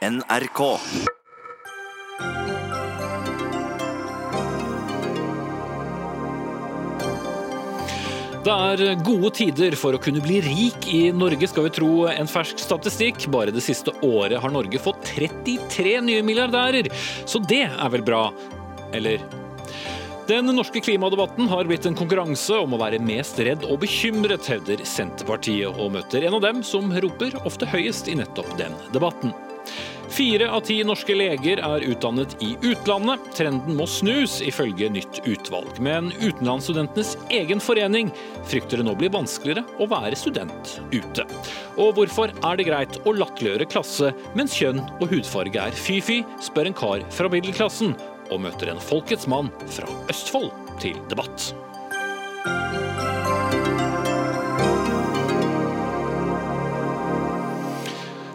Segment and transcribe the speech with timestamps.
[0.00, 0.60] NRK.
[8.40, 12.30] Det er gode tider for å kunne bli rik i Norge, skal vi tro en
[12.32, 13.26] fersk statistikk.
[13.28, 16.88] Bare det siste året har Norge fått 33 nye milliardærer,
[17.28, 18.22] så det er vel bra?
[18.96, 19.20] Eller?
[20.30, 24.80] Den norske klimadebatten har blitt en konkurranse om å være mest redd og bekymret, hevder
[24.88, 29.36] Senterpartiet, og møter en av dem som roper ofte høyest i nettopp den debatten.
[30.20, 33.22] Fire av ti norske leger er utdannet i utlandet.
[33.38, 35.78] Trenden må snus, ifølge nytt utvalg.
[35.80, 38.10] Men utenlandsstudentenes egen forening
[38.50, 41.24] frykter det nå blir vanskeligere å være student ute.
[41.80, 46.68] Og hvorfor er det greit å latterliggjøre klasse, mens kjønn og hudfarge er fy-fy, spør
[46.68, 47.96] en kar fra middelklassen,
[48.28, 50.52] og møter en folkets mann fra Østfold
[50.84, 51.48] til debatt.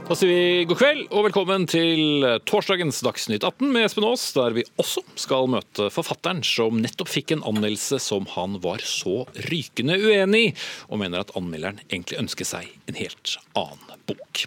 [0.05, 4.53] Da sier vi god kveld og velkommen til torsdagens Dagsnytt 18 med Espen Aas, der
[4.53, 9.97] vi også skal møte forfatteren som nettopp fikk en anmeldelse som han var så rykende
[9.97, 10.53] uenig i,
[10.93, 14.45] og mener at anmelderen egentlig ønsker seg en helt annen bok.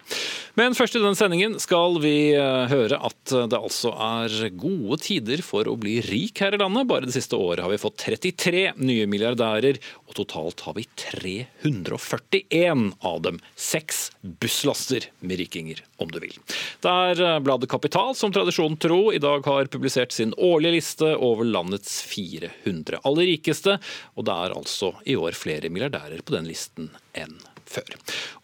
[0.59, 5.43] Men først i denne sendingen skal vi eh, høre at det altså er gode tider
[5.47, 6.89] for å bli rik her i landet.
[6.91, 9.79] Bare det siste året har vi fått 33 nye milliardærer,
[10.09, 13.41] og totalt har vi 341 av dem.
[13.55, 16.35] Seks busslaster med rikinger, om du vil.
[16.83, 21.13] Det er eh, bladet Kapital som tradisjonen tro i dag har publisert sin årlige liste
[21.15, 23.79] over landets 400 aller rikeste,
[24.17, 27.97] og det er altså i år flere milliardærer på den listen enn før.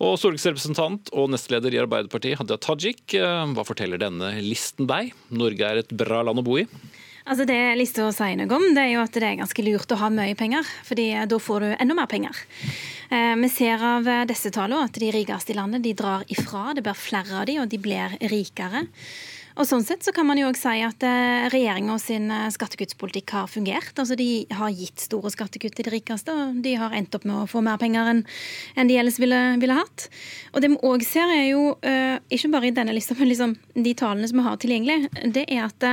[0.05, 5.14] Og Stortingsrepresentant og nestleder i Arbeiderpartiet, Hadia Tajik, eh, hva forteller denne listen deg?
[5.34, 6.69] Norge er et bra land å bo i?
[7.25, 10.00] Altså Det lista sier noe om, det er jo at det er ganske lurt å
[10.03, 10.64] ha mye penger.
[10.84, 12.36] fordi da får du enda mer penger.
[13.11, 16.75] Eh, vi ser av disse tallene at de rikeste i landet de drar ifra.
[16.75, 18.86] Det blir flere av de, og de blir rikere.
[19.55, 23.36] Og sånn sett så kan man jo også si at eh, regjeringa sin eh, skattekuttspolitikk
[23.36, 23.92] har fungert.
[23.94, 27.37] Altså De har gitt store skattekutt til de rikeste, og de har endt opp med
[27.38, 28.25] å få mer penger enn
[28.91, 30.09] de ellers ville, ville hatt.
[30.53, 33.54] Og det vi òg ser, er jo, uh, ikke bare i denne lista, men liksom
[33.75, 35.87] de tallene som vi har tilgjengelig, det er at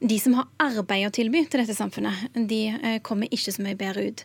[0.00, 2.60] de som har arbeid å tilby til dette samfunnet, de
[3.06, 4.24] kommer ikke så mye bedre ut.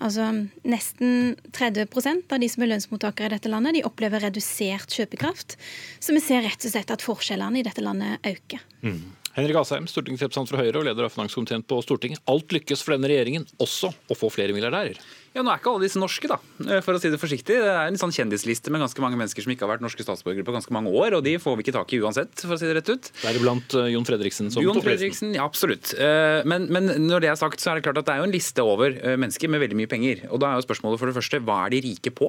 [0.00, 0.30] Altså
[0.68, 5.56] Nesten 30% av de som er lønnsmottakere i dette landet, de opplever redusert kjøpekraft.
[6.00, 8.60] Så vi ser rett og slett at forskjellene i dette landet øke.
[8.84, 9.02] Mm.
[9.32, 12.20] Henrik Asheim, stortingsrepresentant fra Høyre og leder av finanskomiteen på Stortinget.
[12.28, 15.00] Alt lykkes for denne regjeringen, også å få flere milliardærer?
[15.32, 17.56] Ja, Nå er ikke alle disse norske, da, eh, for å si det forsiktig.
[17.56, 20.44] Det er en sånn kjendisliste med ganske mange mennesker som ikke har vært norske statsborgere
[20.44, 22.68] på ganske mange år, og de får vi ikke tak i uansett, for å si
[22.68, 23.08] det rett ut.
[23.22, 25.94] Deriblant uh, Jon Fredriksen som Jon Fredriksen, ja, absolutt.
[25.96, 28.28] Uh, men, men, når det er sagt, så er det klart at det er jo
[28.28, 30.26] en liste over uh, mennesker med veldig mye penger.
[30.28, 32.28] Og da er jo spørsmålet for det første, hva er de rike på?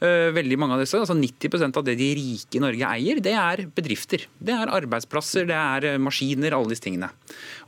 [0.00, 3.62] veldig mange av disse, altså 90% av det de rike i Norge eier, det er
[3.76, 4.26] bedrifter.
[4.42, 7.10] Det er arbeidsplasser, det er maskiner, alle disse tingene.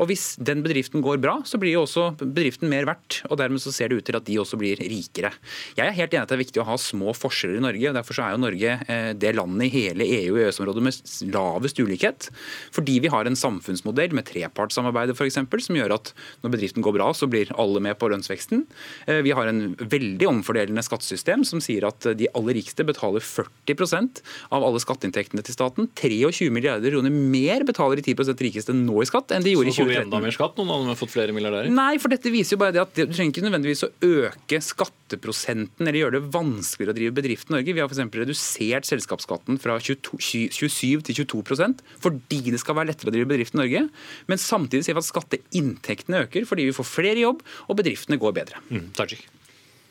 [0.01, 3.63] Og hvis den bedriften går bra, så blir jo også bedriften mer verdt, og dermed
[3.63, 5.33] så ser det ut til at de også blir rikere.
[5.77, 7.91] Jeg er helt enig at det er viktig å ha små forskjeller i Norge.
[7.91, 11.13] og Derfor så er jo Norge eh, det landet i hele EU- og EØS-området med
[11.35, 12.29] lavest ulikhet.
[12.75, 16.13] Fordi vi har en samfunnsmodell med trepartssamarbeidet f.eks., som gjør at
[16.43, 18.65] når bedriften går bra, så blir alle med på lønnsveksten.
[19.07, 24.23] Eh, vi har en veldig omfordelende skattesystem som sier at de aller rikeste betaler 40%
[24.51, 25.91] av alle skatteinntektene til staten.
[25.99, 29.75] 23 milliarder kroner mer betaler de 10 rikeste nå i skatt enn de gjorde i
[29.75, 29.77] 2013.
[29.77, 31.73] Så får vi enda mer skatt nå når vi har fått flere milliardærer?
[31.73, 35.87] Nei, for dette viser jo bare det at du trenger ikke nødvendigvis å øke skatteprosenten
[35.87, 37.75] eller gjøre det vanskeligere å drive bedrift i Norge.
[37.75, 38.17] Vi har f.eks.
[38.23, 40.21] redusert selskapsskatten fra 22,
[40.55, 43.85] 27 til 22% fordi det skal være lettere å drive bedrift i Norge.
[44.31, 48.37] Men samtidig ser vi at skatteinntektene øker fordi vi får flere jobb og bedriftene går
[48.43, 48.65] bedre.
[48.71, 48.91] Mm.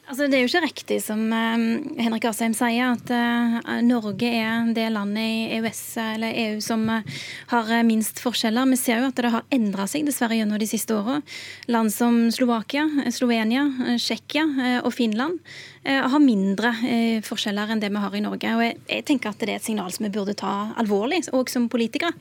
[0.10, 1.62] Altså, det er jo ikke riktig som uh,
[2.02, 7.20] Henrik Asheim sier, at uh, Norge er det landet i EØS eller EU som uh,
[7.54, 8.68] har minst forskjeller.
[8.74, 11.22] Vi ser jo at det har endra seg dessverre gjennom de siste åra.
[11.72, 15.40] Land som Slovakia, Slovenia, Tsjekkia og Finland
[15.84, 16.72] har mindre
[17.26, 18.52] forskjeller enn det vi har i Norge.
[18.58, 21.68] Og jeg, tenker at det er et signal som vi burde ta alvorlig, òg som
[21.72, 22.12] politikere.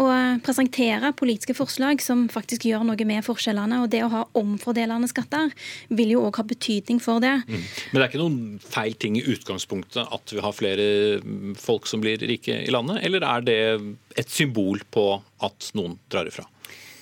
[0.00, 3.82] Og presentere politiske forslag som faktisk gjør noe med forskjellene.
[3.84, 5.52] Og det å ha omfordelende skatter
[5.92, 7.34] vil jo òg ha betydning for det.
[7.44, 7.60] Mm.
[7.60, 10.88] Men det er ikke noen feil ting i utgangspunktet at vi har flere
[11.60, 13.60] folk som blir rike i landet, eller er det
[14.20, 15.06] et symbol på
[15.44, 16.46] at noen drar ifra?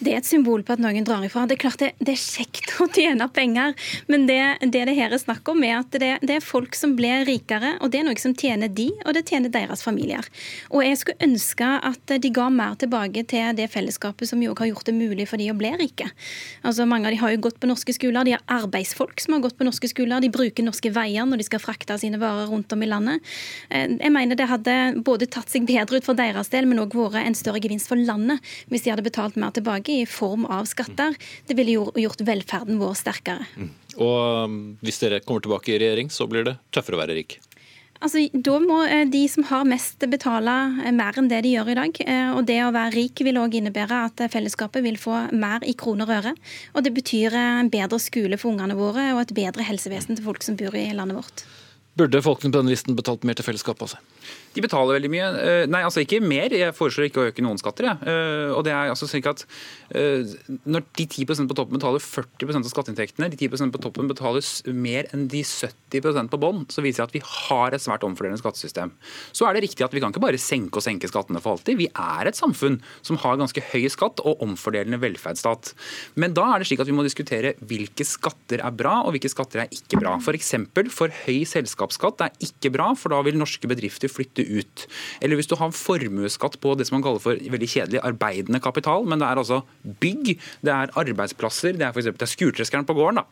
[0.02, 1.44] Det er et symbol på at noen drar ifra.
[1.46, 3.76] Det er klart det, det er kjekt å tjene penger,
[4.10, 4.40] men det
[4.72, 7.76] det, det her er snakk om, er at det, det, er folk som blir rikere,
[7.84, 10.26] og det er noe som tjener de, og det tjener deres familier.
[10.72, 14.70] Og jeg skulle ønske at de ga mer tilbake til det fellesskapet som jo har
[14.72, 16.08] gjort det mulig for de å bli rike.
[16.66, 19.44] Altså Mange av de har jo gått på norske skoler, de har arbeidsfolk som har
[19.44, 22.72] gått på norske skoler, de bruker norske veier når de skal frakte sine varer rundt
[22.74, 23.22] om i landet.
[23.70, 24.76] Eh, jeg mener det hadde
[25.06, 28.00] både tatt seg bedre ut for deres del, men òg vært en større gevinst for
[28.00, 31.16] landet hvis de hadde betalt mer tilbake i form av skatter.
[31.46, 33.46] Det ville gjort velferden vår sterkere.
[33.56, 33.70] Mm.
[34.00, 37.38] Og um, hvis dere kommer tilbake i regjering, så blir det tøffere å være rik?
[38.02, 41.70] Altså, da må eh, de som har mest, betale eh, mer enn det de gjør
[41.70, 42.00] i dag.
[42.02, 45.76] Eh, og det å være rik vil òg innebære at fellesskapet vil få mer i
[45.78, 46.32] kroner og øre.
[46.74, 50.42] Og det betyr en bedre skole for ungene våre og et bedre helsevesen til folk
[50.42, 51.44] som bor i landet vårt.
[51.98, 53.86] Burde folkene på denne listen betalt mer til fellesskapet?
[53.86, 54.11] Altså?
[54.52, 55.28] De betaler veldig mye.
[55.40, 56.52] Eh, nei, altså ikke mer.
[56.52, 57.88] Jeg foreslår ikke å øke noen skatter.
[57.88, 57.94] Ja.
[58.04, 59.44] Eh, og det er altså slik at
[59.96, 60.28] eh,
[60.68, 64.44] Når de 10% på toppen betaler 40% av skatteinntektene, de 10% på toppen betaler
[64.76, 68.42] mer enn de 70% på bånn, så viser det at vi har et svært omfordelende
[68.42, 68.92] skattesystem.
[69.32, 71.80] Så er det riktig at vi kan ikke bare senke og senke skattene for alltid.
[71.80, 75.72] Vi er et samfunn som har ganske høy skatt og omfordelende velferdsstat.
[76.20, 79.32] Men da er det slik at vi må diskutere hvilke skatter er bra og hvilke
[79.32, 80.18] skatter er ikke bra.
[80.20, 80.54] F.eks.
[80.76, 84.86] For, for høy selskapsskatt er ikke bra, for da vil norske bedrifter flytte ut.
[85.20, 89.06] Eller hvis du har formuesskatt på det som man kaller for veldig kjedelig arbeidende kapital,
[89.08, 89.62] men det er altså
[90.02, 92.36] bygg, det er arbeidsplasser, det er f.eks.
[92.36, 93.22] skurtreskeren på gården.
[93.22, 93.26] da.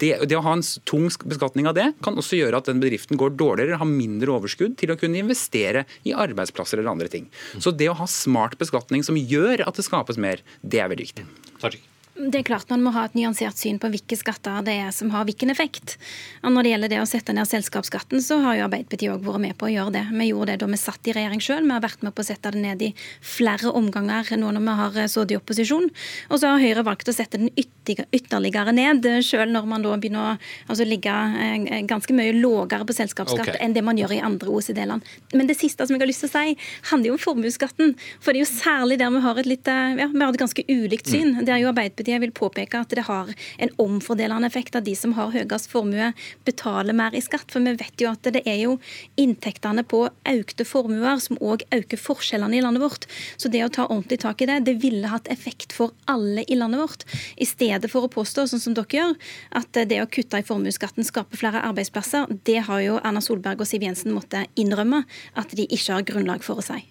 [0.00, 3.20] det, det, å ha en tung beskatning av det kan også gjøre at den bedriften
[3.20, 7.30] går dårligere, har mindre overskudd til å kunne investere i arbeidsplasser eller andre ting.
[7.58, 11.10] Så det å ha smart beskatning som gjør at det skapes mer, det er veldig
[11.10, 11.26] viktig.
[11.62, 11.91] Takk.
[12.22, 15.10] Det er klart Man må ha et nyansert syn på hvilke skatter det er som
[15.14, 15.96] har hvilken effekt.
[16.42, 19.42] Og Når det gjelder det å sette ned selskapsskatten, så har jo Arbeiderpartiet òg vært
[19.42, 20.02] med på å gjøre det.
[20.12, 21.66] Vi gjorde det da vi satt i regjering sjøl.
[21.66, 22.90] Vi har vært med på å sette det ned i
[23.26, 25.88] flere omganger nå når vi har sittet i opposisjon.
[26.30, 30.22] Og så har Høyre valgt å sette den ytterligere ned, sjøl når man da begynner
[30.22, 30.36] å
[30.70, 33.60] altså, ligge eh, ganske mye lågere på selskapsskatt okay.
[33.64, 35.10] enn det man gjør i andre OECD-land.
[35.34, 36.56] Men det siste som jeg har lyst til å si,
[36.92, 37.96] handler jo om formuesskatten.
[38.22, 40.66] For det er jo særlig der vi har et litt, ja, vi har et ganske
[40.70, 41.34] ulikt syn.
[41.42, 44.94] Det er jo Arbeiderpartiet Arbeiderpartiet vil påpeke at det har en omfordelende effekt at de
[44.96, 46.12] som har høyest formue,
[46.44, 47.50] betaler mer i skatt.
[47.50, 48.78] For vi vet jo at det er jo
[49.16, 53.06] inntektene på økte formuer som òg øker forskjellene i landet vårt.
[53.36, 56.58] Så det å ta ordentlig tak i det, det ville hatt effekt for alle i
[56.58, 57.06] landet vårt.
[57.36, 59.18] I stedet for å påstå, sånn som dere gjør,
[59.58, 63.68] at det å kutte i formuesskatten skaper flere arbeidsplasser, det har jo Erna Solberg og
[63.68, 65.04] Siv Jensen måttet innrømme
[65.38, 66.82] at de ikke har grunnlag for å si.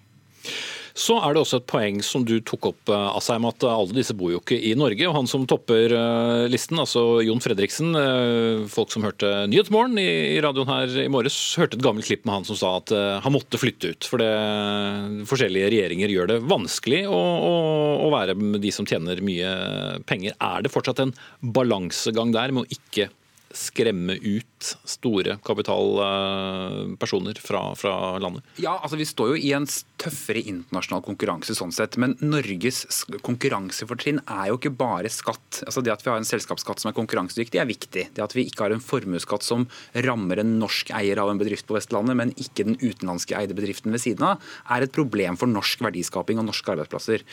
[0.98, 4.16] Så er det også et poeng som du tok opp, eh, Asheim, at alle disse
[4.18, 5.08] bor jo ikke i Norge.
[5.08, 10.40] og Han som topper eh, listen, altså Jon Fredriksen, eh, folk som hørte Nyhetsmorgen i
[10.44, 12.92] radioen her i morges, hørte et gammelt klipp med han som sa at
[13.24, 14.08] han måtte flytte ut.
[14.08, 14.32] For det,
[15.30, 17.56] forskjellige regjeringer gjør det vanskelig å, å,
[18.08, 19.52] å være de som tjener mye
[20.10, 20.36] penger.
[20.44, 23.10] Er det fortsatt en balansegang der med å ikke
[23.57, 28.44] skremme ut store kapitalpersoner fra, fra, landet?
[28.62, 29.68] Ja, altså Vi står jo i en
[30.01, 31.98] tøffere internasjonal konkurranse sånn sett.
[32.01, 32.86] Men Norges
[33.25, 35.63] konkurransefortrinn er jo ikke bare skatt.
[35.65, 38.07] Altså Det at vi har en selskapsskatt som er konkurransedyktig er viktig.
[38.15, 39.68] Det at vi ikke har en formuesskatt som
[40.07, 43.94] rammer en norsk eier av en bedrift på Vestlandet, men ikke den utenlandske eide bedriften
[43.94, 47.25] ved siden av, er et problem for norsk verdiskaping og norske arbeidsplasser.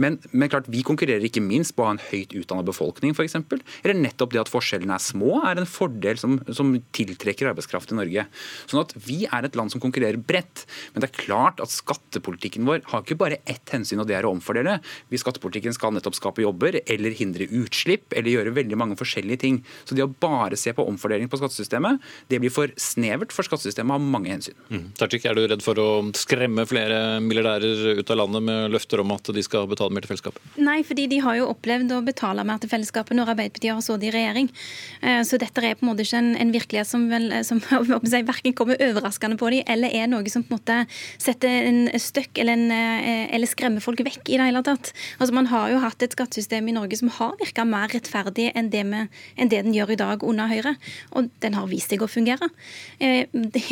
[0.00, 3.36] Men, men klart, vi konkurrerer ikke minst på å ha en høyt utdannet befolkning, f.eks.
[3.82, 7.98] Eller nettopp det at forskjellene er små, er en fordel som, som tiltrekker arbeidskraft i
[7.98, 8.26] Norge.
[8.70, 10.64] Sånn at Vi er et land som konkurrerer bredt.
[10.94, 14.28] Men det er klart at skattepolitikken vår har ikke bare ett hensyn, og det er
[14.28, 14.78] å omfordele.
[15.12, 19.60] Vi skattepolitikken skal nettopp skape jobber, eller hindre utslipp, eller gjøre veldig mange forskjellige ting.
[19.84, 23.96] Så det å bare se på omfordeling på skattesystemet, det blir for snevert, for skattesystemet
[23.96, 24.56] har mange hensyn.
[24.70, 24.86] Mm.
[24.98, 25.88] Tajik, er du redd for å
[26.18, 30.14] skremme flere milliardærer ut av landet med løfter om at de skal betale mer til
[30.14, 30.54] fellesskapet?
[30.60, 34.08] Nei, fordi de har jo opplevd å betale mer til fellesskapet når Arbeiderpartiet har sittet
[34.08, 34.50] i regjering.
[35.02, 37.60] Eh, så dette er på en måte ikke en, en virkelighet som, vel, som
[38.10, 40.78] si, verken kommer overraskende på dem, eller er noe som på en måte
[41.22, 44.92] setter en støkk eller, en, eh, eller skremmer folk vekk i det hele tatt.
[45.18, 48.70] Altså Man har jo hatt et skattesystem i Norge som har virka mer rettferdig enn
[48.72, 50.74] det, med, enn det, den gjør i dag under Høyre,
[51.14, 52.50] og den har vist seg å fungere.
[52.98, 53.26] Eh,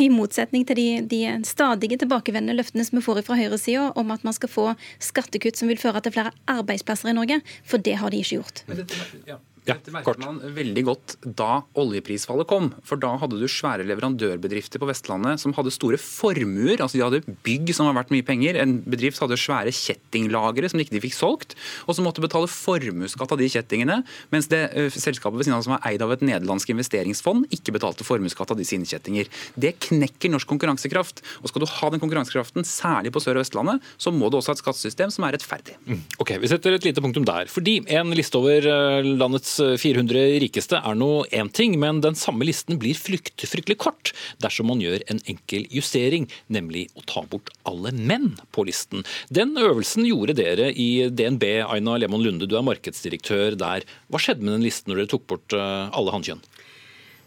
[0.05, 4.23] I motsetning til de, de stadige tilbakevendende løftene som vi får fra høyresida om at
[4.25, 4.67] man skal få
[5.03, 8.63] skattekutt som vil føre til flere arbeidsplasser i Norge, for det har de ikke gjort.
[8.69, 9.39] Men dette, ja.
[9.63, 12.65] Ja, Dette merket man veldig godt da oljeprisfallet kom.
[12.83, 16.81] For da hadde du svære leverandørbedrifter på Vestlandet som hadde store formuer.
[16.83, 18.59] altså De hadde bygg som var verdt mye penger.
[18.59, 21.55] En bedrift hadde svære kjettinglagre som de ikke fikk solgt,
[21.87, 24.01] og som måtte betale formuesskatt av de kjettingene,
[24.35, 27.75] mens det uh, selskapet ved siden av som var eid av et nederlandsk investeringsfond, ikke
[27.77, 29.31] betalte formuesskatt av de sine kjettinger.
[29.55, 31.23] Det knekker norsk konkurransekraft.
[31.39, 34.51] Og skal du ha den konkurransekraften, særlig på Sør- og Vestlandet, så må du også
[34.51, 35.79] ha et skattesystem som er rettferdig.
[36.19, 37.47] Ok, Vi setter et lite punktum der.
[37.51, 38.65] Fordi en liste over
[39.07, 44.13] landets 400 rikeste er nå én ting, men den samme listen blir frykt, fryktelig kort
[44.43, 49.05] dersom man gjør en enkel justering, nemlig å ta bort alle menn på listen.
[49.33, 53.87] Den øvelsen gjorde dere i DNB, Aina Lehmann Lunde, du er markedsdirektør der.
[54.09, 56.43] Hva skjedde med den listen når dere tok bort eh, alle hannkjønn?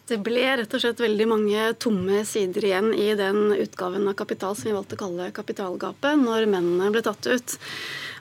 [0.06, 4.54] Det ble rett og slett veldig mange tomme sider igjen i den utgaven av Kapital
[4.54, 7.56] som vi valgte å kalle Kapitalgapet, når mennene ble tatt ut.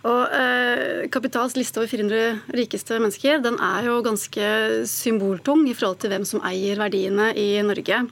[0.05, 4.49] Og eh, Kapitals liste over 400 rikeste mennesker den er jo ganske
[4.89, 8.03] symboltung i forhold til hvem som eier verdiene i Norge.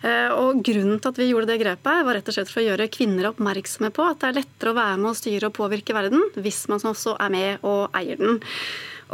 [0.00, 2.68] Eh, og Grunnen til at vi gjorde det grepet, var rett og slett for å
[2.70, 5.96] gjøre kvinner oppmerksomme på at det er lettere å være med å styre og påvirke
[5.96, 8.40] verden hvis man også er med og eier den.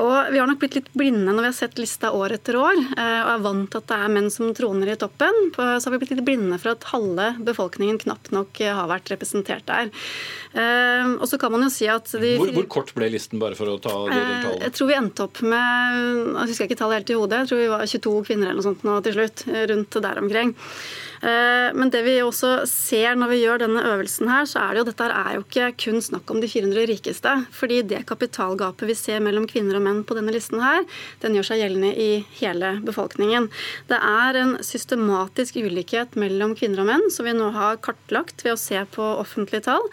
[0.01, 2.79] Og Vi har nok blitt litt blinde når vi har sett lista år etter år
[2.97, 5.37] eh, og er vant til at det er menn som troner i toppen.
[5.53, 9.13] Så har vi blitt litt blinde for at halve befolkningen knapt nok eh, har vært
[9.13, 9.93] representert der.
[10.57, 13.59] Eh, Og så kan man jo si at de Hvor, hvor kort ble listen, bare
[13.59, 14.65] for å ta det tallet?
[14.65, 17.63] Jeg tror vi endte opp med jeg husker ikke tallet helt i hodet, jeg tror
[17.63, 19.47] vi var 22 kvinner eller noe sånt nå til slutt.
[19.73, 20.57] rundt der omkring.
[21.23, 24.83] Eh, Men det vi også ser når vi gjør denne øvelsen her, så er det
[24.83, 27.33] jo dette er jo ikke kun snakk om de 400 rikeste.
[27.55, 30.83] Fordi det kapitalgapet vi ser mellom kvinner og menn på denne listen her,
[31.23, 32.11] den gjør seg gjeldende i
[32.41, 33.49] hele befolkningen.
[33.91, 38.57] Det er en systematisk ulikhet mellom kvinner og menn som vi nå har kartlagt ved
[38.57, 39.87] å se på offentlige tall.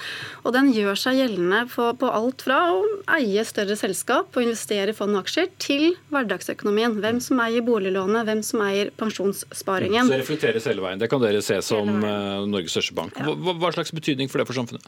[0.44, 2.82] Og den gjør seg gjeldende på, på alt fra å
[3.20, 6.98] eie større selskap og investere i fond og aksjer, til hverdagsøkonomien.
[7.04, 10.10] Hvem som eier boliglånet, hvem som eier pensjonssparingen.
[10.10, 11.00] Så reflekteres hele veien.
[11.02, 13.18] Det kan dere se som eh, Norges største bank.
[13.20, 14.86] Hva, hva slags betydning for det for samfunnet?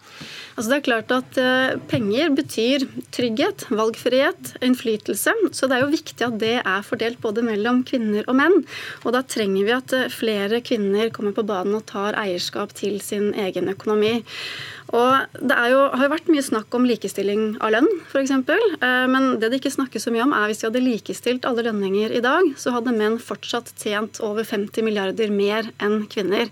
[0.55, 5.35] Altså det er klart at eh, Penger betyr trygghet, valgfrihet, innflytelse.
[5.55, 8.59] Så det er jo viktig at det er fordelt både mellom kvinner og menn.
[9.05, 13.01] Og da trenger vi at eh, flere kvinner kommer på banen og tar eierskap til
[13.03, 14.19] sin egen økonomi.
[14.91, 18.33] Og Det er jo, har jo vært mye snakk om likestilling av lønn, f.eks.
[19.11, 22.13] Men det det ikke snakkes så mye om, er hvis vi hadde likestilt alle lønninger
[22.17, 26.51] i dag, så hadde menn fortsatt tjent over 50 milliarder mer enn kvinner.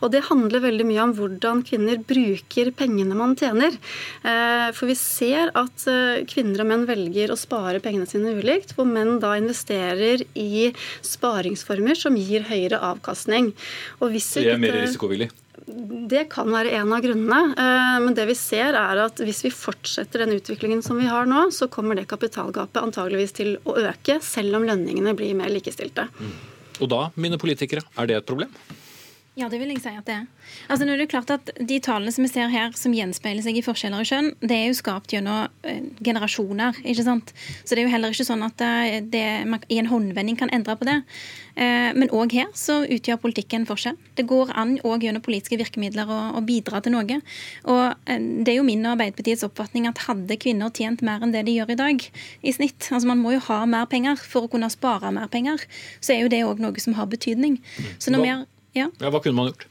[0.00, 3.78] Og Det handler veldig mye om hvordan kvinner bruker pengene man tjener.
[4.26, 8.74] Eh, For vi ser at eh, kvinner og menn velger å spare pengene sine ulikt,
[8.76, 10.70] hvor menn da investerer i
[11.06, 13.52] sparingsformer som gir høyere avkastning.
[14.00, 15.30] Og hvis de er mer risikovillig?
[15.66, 17.40] Det kan være en av grunnene.
[17.58, 21.26] eh, Men det vi ser er at hvis vi fortsetter den utviklingen som vi har
[21.26, 26.08] nå, så kommer det kapitalgapet antageligvis til å øke, selv om lønningene blir mer likestilte.
[26.80, 28.52] Og da, mine politikere, er det et problem?
[29.36, 30.52] Ja, det vil jeg si at det er.
[30.72, 33.58] Altså, nå er det klart at De tallene som vi ser her, som gjenspeiler seg
[33.60, 36.78] i forskjeller i kjønn, det er jo skapt gjennom eh, generasjoner.
[36.80, 37.34] ikke sant?
[37.60, 40.52] Så det er jo heller ikke sånn at eh, det, man i en håndvending kan
[40.56, 41.02] endre på det.
[41.52, 44.00] Eh, men òg her så utgjør politikken forskjell.
[44.16, 47.20] Det går an òg gjennom politiske virkemidler å, å bidra til noe.
[47.68, 51.36] Og eh, det er jo min og Arbeiderpartiets oppfatning at hadde kvinner tjent mer enn
[51.36, 52.08] det de gjør i dag,
[52.40, 55.60] i snitt Altså man må jo ha mer penger for å kunne spare mer penger.
[56.00, 57.60] Så er jo det òg noe som har betydning.
[58.00, 58.90] Så når vi har ja.
[59.00, 59.66] Ja, Hva kunne man gjort?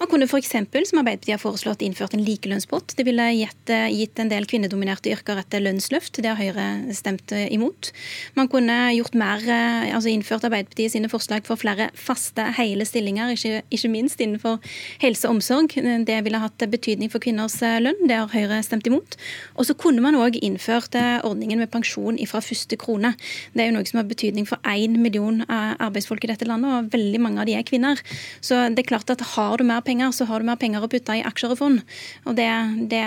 [0.00, 2.94] Man kunne f.eks., som Arbeiderpartiet har foreslått, innført en likelønnspott.
[2.96, 6.22] Det ville gitt, eh, gitt en del kvinnedominerte yrker et lønnsløft.
[6.22, 7.92] Det har Høyre stemt eh, imot.
[8.38, 13.34] Man kunne gjort mer, eh, altså innført Arbeiderpartiet sine forslag for flere faste, hele stillinger,
[13.34, 14.58] ikke, ikke minst innenfor
[15.02, 15.74] helse og omsorg.
[16.06, 18.06] Det ville hatt betydning for kvinners eh, lønn.
[18.08, 19.16] Det har Høyre stemt imot.
[19.56, 23.14] Og så kunne man òg innført eh, ordningen med pensjon fra første krone.
[23.54, 26.70] Det er jo noe som har betydning for én million eh, arbeidsfolk i dette landet,
[26.70, 28.00] og veldig mange av de er kvinner.
[28.44, 30.90] Så det er klart at har du mer penger, så har du mer penger å
[30.90, 31.82] putte i aksjer og fond.
[32.28, 32.48] Og det,
[32.90, 33.04] det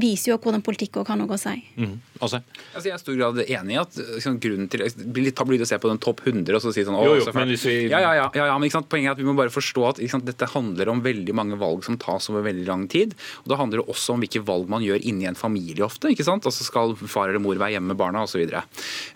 [0.00, 1.56] viser jo hvordan politikk òg har noe å si.
[1.76, 1.98] Mm.
[2.20, 2.40] Altså,
[2.70, 5.36] Altså, jeg er i stor grad enig i at liksom, grunnen til Det blir litt
[5.38, 7.32] tabloid å se på den topp 100 og så si sånn å, Jo, jo, så
[7.34, 8.88] men hvis vi- ja, ja, ja, ja, ja, men ikke sant?
[8.92, 11.58] Poenget er at vi må bare forstå at ikke sant, dette handler om veldig mange
[11.60, 13.14] valg som tas over veldig lang tid.
[13.44, 16.12] Og da handler det også om hvilke valg man gjør inni en familie ofte.
[16.12, 16.44] ikke sant?
[16.48, 18.44] Altså Skal far eller mor være hjemme med barna osv.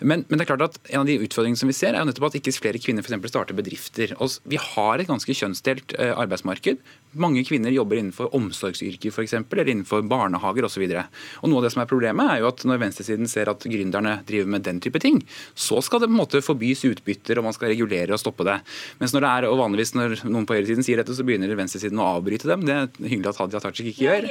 [0.01, 2.09] Men, men det er klart at en av de utfordringene som vi ser, er jo
[2.09, 4.15] nettopp at ikke flere kvinner for eksempel starter bedrifter.
[4.19, 6.74] Og vi har et ganske kjønnsdelt eh, arbeidsmarked.
[6.75, 7.01] Yrkesliv.
[7.15, 10.83] Mange kvinner jobber innenfor omsorgsyrker for eksempel, eller innenfor barnehager osv.
[10.83, 14.49] Noe av det som er problemet er jo at når venstresiden ser at gründerne driver
[14.51, 15.21] med den type ting,
[15.55, 18.57] så skal det på en måte forbys utbytter og man skal regulere og stoppe det.
[18.99, 22.01] Mens når det er, og vanligvis når noen på høyresiden sier dette, så begynner venstresiden
[22.03, 22.65] å avbryte dem.
[22.67, 24.29] Det er hyggelig at Hadia Tajik ikke gjør.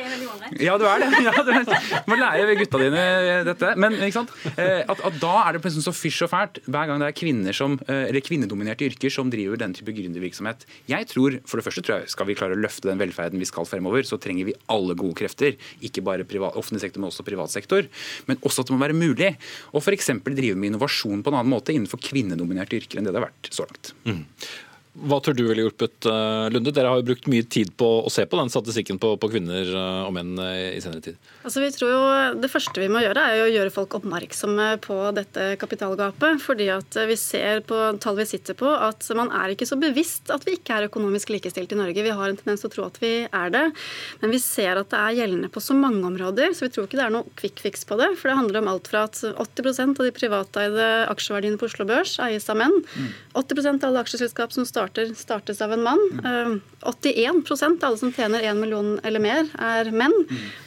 [0.60, 1.10] Ja, du er det.
[1.24, 3.04] Ja, du du må lære gutta dine
[3.48, 3.72] dette.
[3.80, 4.34] Men ikke sant?
[4.60, 7.16] Eh, at, at da er det plutselig så fysj og fælt hver gang det er
[7.16, 10.68] kvinner som, eh, eller kvinnedominerte yrker som driver den type gründervirksomhet.
[10.90, 13.48] Jeg tror, for det første tror jeg, skal vi klare å løfte den velferden vi
[13.48, 15.58] skal fremover, så trenger vi alle gode krefter.
[15.84, 17.88] Ikke bare privat, offentlig sektor, men også privat sektor.
[18.28, 19.34] Men også at det må være mulig
[19.72, 20.12] å f.eks.
[20.24, 23.52] drive med innovasjon på en annen måte innenfor kvinnedominerte yrker enn det det har vært
[23.52, 23.92] så langt.
[24.08, 24.24] Mm.
[24.94, 26.70] Hva tror du ville hjulpet, eh, Lunde?
[26.70, 29.66] Dere har jo brukt mye tid på å se på den statistikken på, på kvinner
[29.66, 31.16] eh, og menn eh, i senere tid.
[31.42, 32.02] Altså, vi tror jo
[32.38, 36.38] Det første vi må gjøre, er å gjøre folk oppmerksomme på dette kapitalgapet.
[36.44, 40.30] fordi at vi ser på tall vi sitter på at man er ikke så bevisst
[40.30, 42.06] at vi ikke er økonomisk likestilt i Norge.
[42.06, 43.64] Vi har en tendens til å tro at vi er det,
[44.22, 46.54] men vi ser at det er gjeldende på så mange områder.
[46.54, 48.12] Så vi tror ikke det er noe quick fix på det.
[48.20, 52.14] For det handler om alt fra at 80% av de privateide aksjeverdiene på Oslo Børs
[52.22, 52.78] eies av menn.
[53.34, 56.60] 80% av alle aksjeselskap som starter starter, startes av en mann.
[56.80, 60.14] 81 eh, av alle som tjener 1 million eller mer, er menn.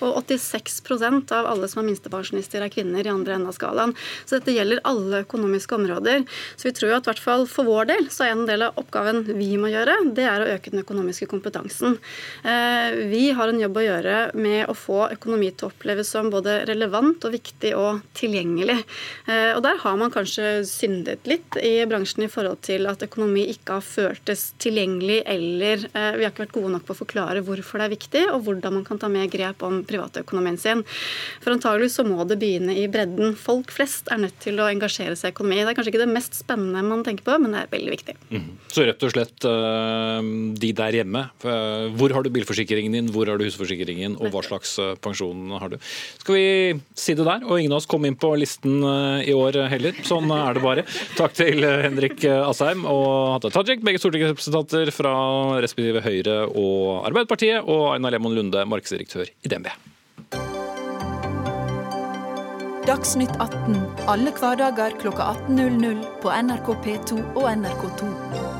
[0.02, 3.94] Og 86% av alle som er minstepensjonister, er kvinner i andre enden av skalaen.
[4.26, 6.26] Så dette gjelder alle økonomiske områder.
[6.56, 9.24] Så vi tror at hvert fall for vår del så er en del av oppgaven
[9.38, 11.98] vi må gjøre, det er å øke den økonomiske kompetansen.
[12.44, 16.32] Eh, vi har en jobb å gjøre med å få økonomi til å oppleves som
[16.34, 18.80] både relevant og viktig og tilgjengelig.
[19.30, 23.46] Eh, og der har man kanskje syndet litt i bransjen i forhold til at økonomi
[23.54, 27.00] ikke har ført føltes tilgjengelig, eller eh, vi har ikke vært gode nok på å
[27.02, 30.84] forklare hvorfor det er viktig, og hvordan man kan ta mer grep om privatøkonomien sin.
[31.44, 33.36] For antagelig så må det begynne i bredden.
[33.40, 35.60] Folk flest er nødt til å engasjere seg i økonomi.
[35.62, 38.18] Det er kanskje ikke det mest spennende man tenker på, men det er veldig viktig.
[38.32, 38.48] Mm.
[38.74, 40.32] Så rett og slett eh,
[40.64, 41.26] de der hjemme.
[41.44, 45.74] Eh, hvor har du bilforsikringen din, hvor har du husforsikringen, og hva slags pensjon har
[45.74, 45.78] du?
[46.22, 46.48] Skal vi
[46.98, 48.80] si det der, og ingen av oss kom inn på listen
[49.24, 49.96] i år heller.
[50.08, 50.84] Sånn er det bare.
[51.18, 55.14] Takk til Henrik Asheim og Hatta Tajik, begge stortingsrepresentanter fra
[55.64, 59.72] respektive Høyre og Arbeiderpartiet, og Einar Lemon Lunde, markedsdirektør i DNB.
[62.88, 68.57] Dagsnytt 18 alle hverdager kl 18.00 på NRK P2 og NRK2.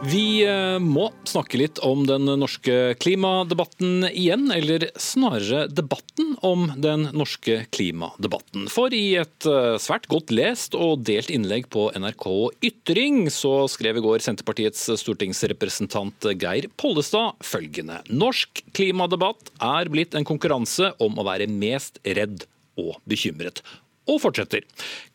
[0.00, 7.10] Vi eh, må snakke litt om den norske klimadebatten igjen, eller snarere debatten om den
[7.12, 8.64] norske klimadebatten.
[8.72, 12.26] For i et eh, svært godt lest og delt innlegg på NRK
[12.70, 18.00] Ytring, så skrev i går Senterpartiets stortingsrepresentant Geir Pollestad følgende.
[18.08, 22.48] Norsk klimadebatt er blitt en konkurranse om å være mest redd
[22.80, 23.60] og bekymret.
[24.08, 24.64] Og fortsetter.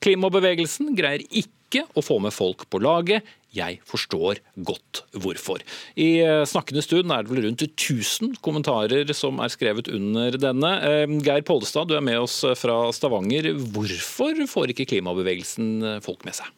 [0.06, 3.25] Klimabevegelsen greier ikke å få med folk på laget.
[3.55, 5.63] Jeg forstår godt hvorfor.
[5.96, 10.74] I eh, snakkende stund er det vel rundt 1000 kommentarer som er skrevet under denne.
[10.84, 13.53] Eh, Geir Pollestad, du er med oss fra Stavanger.
[13.75, 16.51] Hvorfor får ikke klimabevegelsen eh, folk med seg?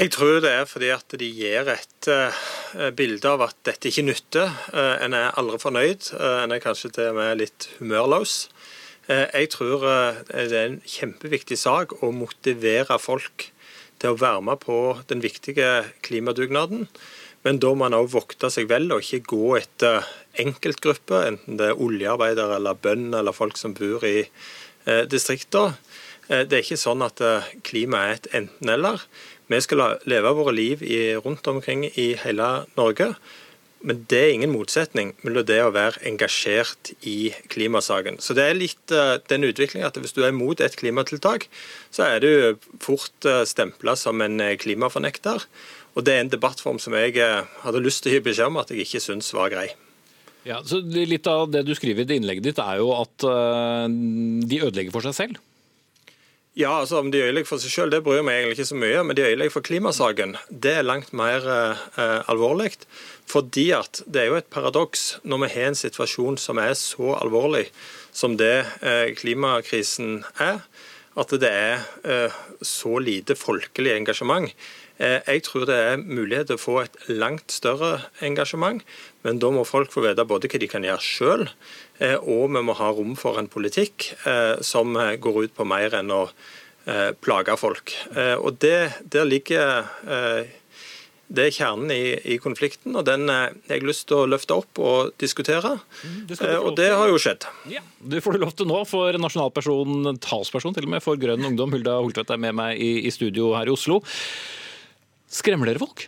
[0.00, 2.06] Jeg tror det er fordi at de gir et
[2.96, 4.54] bilde av at dette ikke nytter.
[4.72, 6.08] en er aldri fornøyd.
[6.16, 8.48] en er kanskje til og med litt humørløs.
[9.12, 9.84] jeg tror
[10.32, 13.51] det er en kjempeviktig sak å motivere folk
[14.02, 14.78] til å være med på
[15.10, 16.88] den viktige klimadugnaden.
[17.42, 20.06] Men da må man òg vokte seg vel og ikke gå etter
[20.42, 25.74] enkeltgrupper, enten det er oljearbeidere eller bønder eller folk som bor i eh, distriktene.
[26.28, 29.02] Eh, det er ikke sånn at eh, klima er et enten-eller.
[29.50, 33.10] Vi skal leve våre liv i, rundt omkring i hele Norge.
[33.82, 38.20] Men det er ingen motsetning mellom det å være engasjert i klimasaken.
[38.22, 41.48] Så det er litt uh, den utviklingen at hvis du er imot et klimatiltak,
[41.90, 42.32] så er du
[42.82, 45.46] fort uh, eh, stempla som en uh, klimafornekter.
[45.98, 48.70] Og det er en debattform som jeg hadde lyst til å gi beskjed om at
[48.72, 49.66] jeg ikke syns var grei.
[50.46, 54.94] Ja, så Litt av det du skriver i innlegget ditt, er jo at de ødelegger
[54.94, 55.42] for seg selv.
[56.52, 59.04] Ja, altså om de øyelegger for seg selv, det bryr meg egentlig ikke så mye.
[59.08, 62.74] Men de øyelegger for klimasaken, det er langt mer eh, alvorlig.
[63.24, 67.14] Fordi at det er jo et paradoks når vi har en situasjon som er så
[67.22, 67.70] alvorlig
[68.12, 70.60] som det eh, klimakrisen er,
[71.16, 74.52] at det er eh, så lite folkelig engasjement.
[75.02, 78.84] Eh, jeg tror det er mulighet til å få et langt større engasjement,
[79.26, 81.48] men da må folk få vite både hva de kan gjøre sjøl,
[82.02, 85.94] Eh, og vi må ha rom for en politikk eh, som går ut på mer
[86.00, 86.26] enn å
[87.22, 87.92] plage folk.
[88.42, 89.84] Og det, Der ligger
[91.30, 94.80] det er kjernen i, i, konflikten, og den har jeg lyst til å løfte opp
[94.82, 95.76] og diskutere.
[96.02, 97.46] Mm, det og det har jo skjedd.
[97.70, 101.46] Ja, Det får du lov til nå, for nasjonalperson, talsperson til og med, for Grønn
[101.52, 104.02] ungdom, Hulda Holtvedt er med meg i, i studio her i Oslo.
[105.32, 106.06] Skremmer dere folk?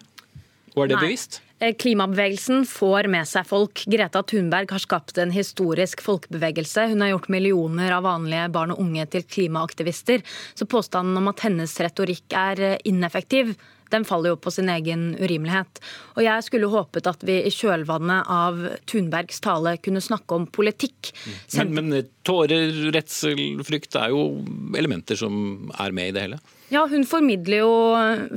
[0.74, 1.08] Og er det Nei.
[1.08, 1.40] bevisst?
[1.62, 3.84] Eh, Klimabevegelsen får med seg folk.
[3.88, 6.88] Greta Thunberg har skapt en historisk folkebevegelse.
[6.90, 10.24] Hun har gjort millioner av vanlige barn og unge til klimaaktivister.
[10.58, 13.54] Så påstanden om at hennes retorikk er eh, ineffektiv,
[13.92, 15.78] den faller jo på sin egen urimelighet.
[16.16, 18.58] Og jeg skulle håpet at vi i kjølvannet av
[18.90, 21.12] Thunbergs tale kunne snakke om politikk.
[21.54, 24.26] Men, men tårer, redsel, frykt er jo
[24.74, 26.40] elementer som er med i det hele.
[26.74, 27.74] Ja, hun formidler jo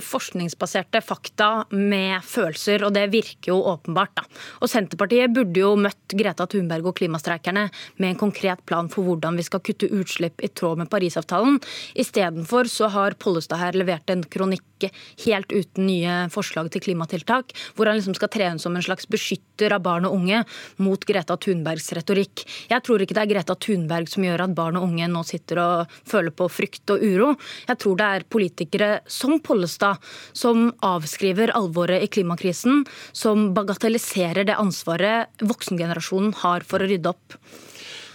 [0.04, 4.14] forskningsbaserte fakta med følelser, og det virker jo åpenbart.
[4.20, 4.26] da.
[4.62, 7.64] Og Senterpartiet burde jo møtt Greta Thunberg og klimastreikerne
[7.98, 11.58] med en konkret plan for hvordan vi skal kutte utslipp i tråd med Parisavtalen.
[11.98, 14.77] Istedenfor så har Pollestad her levert en kronikk
[15.26, 19.08] helt uten nye forslag til klimatiltak, hvor han liksom skal tre inn som en slags
[19.10, 20.44] beskytter av barn og unge
[20.84, 22.46] mot Greta Thunbergs retorikk.
[22.70, 25.62] Jeg tror ikke det er Greta Thunberg som gjør at barn og unge nå sitter
[25.64, 27.34] og føler på frykt og uro.
[27.68, 30.04] Jeg tror det er politikere som Pollestad
[30.38, 32.84] som avskriver alvoret i klimakrisen,
[33.16, 37.40] som bagatelliserer det ansvaret voksengenerasjonen har for å rydde opp.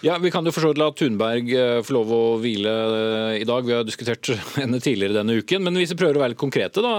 [0.03, 3.47] Ja, Vi kan jo for så la Thunberg eh, få lov å hvile eh, i
[3.47, 3.63] dag.
[3.63, 5.63] Vi har diskutert henne tidligere denne uken.
[5.63, 6.95] Men hvis vi prøver å være litt konkrete, da.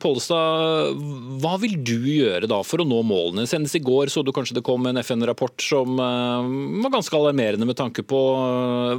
[0.00, 0.96] Pollestad,
[1.42, 3.44] hva vil du gjøre da for å nå målene?
[3.48, 6.48] Senest i går så du kanskje det kom en FN-rapport som eh,
[6.86, 8.22] var ganske alarmerende med tanke på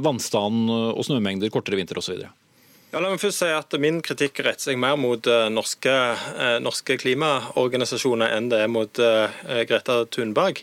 [0.04, 2.22] vannstand og snømengder, kortere vinter osv.
[2.90, 5.92] Ja, la meg først si at Min kritikk retter seg mer mot norske,
[6.62, 9.02] norske klimaorganisasjoner enn det er mot
[9.66, 10.62] Greta Thunberg.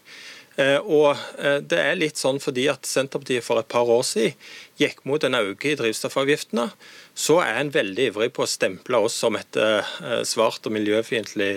[0.58, 1.18] Og
[1.70, 4.34] Det er litt sånn fordi at Senterpartiet for et par år siden
[4.82, 6.68] gikk mot en økning i drivstoffavgiftene.
[7.18, 9.58] Så er en veldig ivrig på å stemple oss som et
[10.26, 11.52] svart og miljøfiendtlig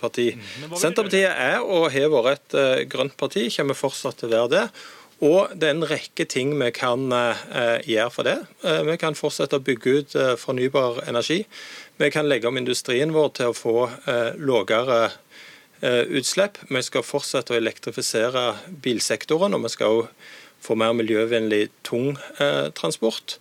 [0.00, 0.30] parti.
[0.76, 4.64] Senterpartiet er og har vært et grønt parti, kommer fortsatt til å være det.
[5.24, 8.36] Og det er en rekke ting vi kan gjøre for det.
[8.60, 11.38] Vi kan fortsette å bygge ut fornybar energi.
[11.96, 13.76] Vi kan legge om industrien vår til å få
[14.36, 15.06] lavere
[15.82, 16.58] utslipp.
[16.70, 18.48] Vi skal fortsette å elektrifisere
[18.84, 20.10] bilsektoren, og vi skal òg
[20.64, 23.38] få mer miljøvennlig tungtransport.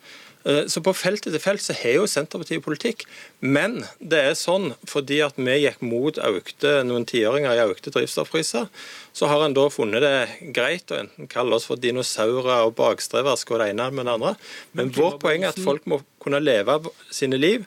[0.69, 3.07] Så på felt etter felt så har jo Senterpartiet politikk.
[3.41, 8.67] Men det er sånn fordi at vi gikk mot økte, noen tiåringer i økte drivstoffpriser,
[9.09, 13.55] så har en da funnet det greit å enten kalle oss for dinosaurer og bakstreverske
[13.55, 14.35] og det ene med det andre.
[14.77, 16.77] Men vårt poeng er at folk må kunne leve
[17.09, 17.65] sine liv.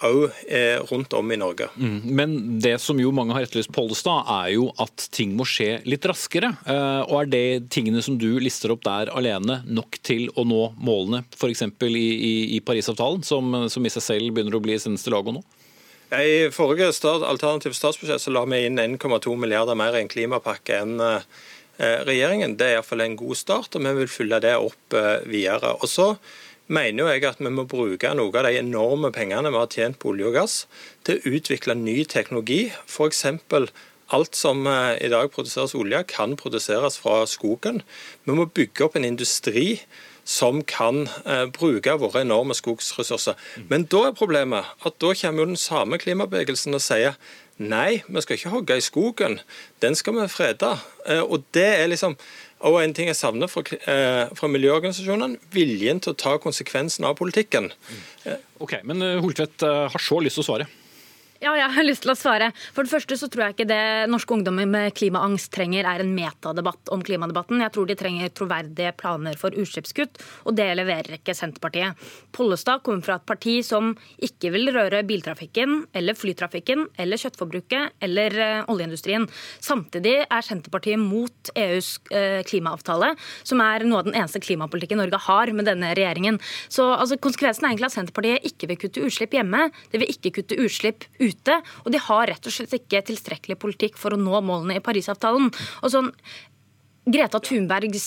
[0.00, 1.68] Eh, òg rundt om i Norge.
[1.76, 2.00] Mm.
[2.04, 6.06] Men det som jo mange har etterlyst Pollestad, er jo at ting må skje litt
[6.08, 6.54] raskere.
[7.10, 11.24] Og er det tingene som du lister opp der alene nok til å nå målene,
[11.36, 11.66] f.eks.
[11.68, 15.44] I, i, i Parisavtalen, som, som, i seg selv begynner å bli seneste lago nå?
[16.10, 20.80] I forrige stat, alternativ statsbudsjett så la vi inn 1,2 milliarder mer i en klimapakke
[20.80, 20.96] enn
[21.78, 22.56] regjeringen.
[22.58, 24.96] Det er iallfall en god start, og vi vil fylle det opp
[25.28, 25.76] videre.
[25.78, 26.14] Og så
[26.70, 30.12] mener jeg at vi må bruke noe av de enorme pengene vi har tjent på
[30.14, 30.58] olje og gass,
[31.06, 32.68] til å utvikle ny teknologi.
[32.86, 33.24] F.eks.
[34.10, 37.82] alt som i dag produseres olje, kan produseres fra skogen.
[38.24, 39.80] Vi må bygge opp en industri
[40.30, 43.38] som kan eh, bruke våre enorme skogsressurser.
[43.70, 47.16] Men da er problemet at da kommer jo den samme klimabevegelsen og sier
[47.60, 49.40] nei, vi skal ikke hogge i skogen,
[49.84, 50.76] den skal vi frede.
[51.06, 52.16] Eh, og det er liksom
[52.66, 57.16] og en ting jeg savner fra, eh, fra miljøorganisasjonene, viljen til å ta konsekvensen av
[57.20, 57.70] politikken.
[58.60, 60.66] Ok, Men Holtvedt har så lyst til å svare.
[61.40, 62.50] Ja, jeg har lyst til å svare.
[62.76, 66.10] For det første så tror jeg ikke det norske ungdommer med klimaangst trenger er en
[66.12, 67.62] metadebatt om klimadebatten.
[67.64, 71.96] Jeg tror de trenger troverdige planer for utslippskutt, og det leverer ikke Senterpartiet.
[72.36, 78.36] Pollestad kommer fra et parti som ikke vil røre biltrafikken eller flytrafikken eller kjøttforbruket eller
[78.36, 79.24] uh, oljeindustrien.
[79.64, 83.14] Samtidig er Senterpartiet mot EUs uh, klimaavtale,
[83.48, 86.36] som er noe av den eneste klimapolitikken Norge har med denne regjeringen.
[86.68, 89.70] Så altså, Konsekvensen er egentlig at Senterpartiet ikke vil kutte utslipp hjemme.
[89.88, 91.60] Det vil ikke kutte utslipp ute ute.
[91.86, 95.50] Og de har rett og slett ikke tilstrekkelig politikk for å nå målene i Parisavtalen.
[95.80, 96.12] Og sånn,
[97.10, 98.04] Greta Thunbergs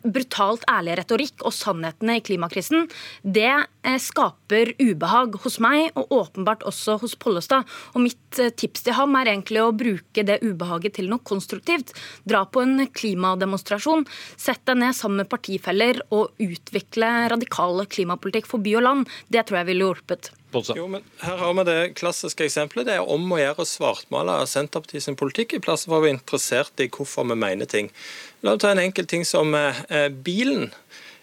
[0.00, 2.86] brutalt ærlige retorikk og sannhetene i klimakrisen,
[3.20, 3.52] det
[4.00, 7.68] skaper ubehag hos meg, og åpenbart også hos Pollestad.
[7.92, 11.92] Og mitt tips til ham er egentlig å bruke det ubehaget til noe konstruktivt.
[12.24, 14.08] Dra på en klimademonstrasjon,
[14.40, 19.16] sett deg ned sammen med partifeller og utvikle radikal klimapolitikk for by og land.
[19.28, 20.32] Det tror jeg ville hjulpet.
[20.52, 22.88] Jo, men Her har vi det klassiske eksempelet.
[22.88, 26.16] Det er om å gjøre å svartmale Senterpartiet sin politikk, i plass for å være
[26.16, 27.90] interessert i hvorfor vi mener ting.
[28.42, 30.70] La oss ta en enkel ting som eh, bilen.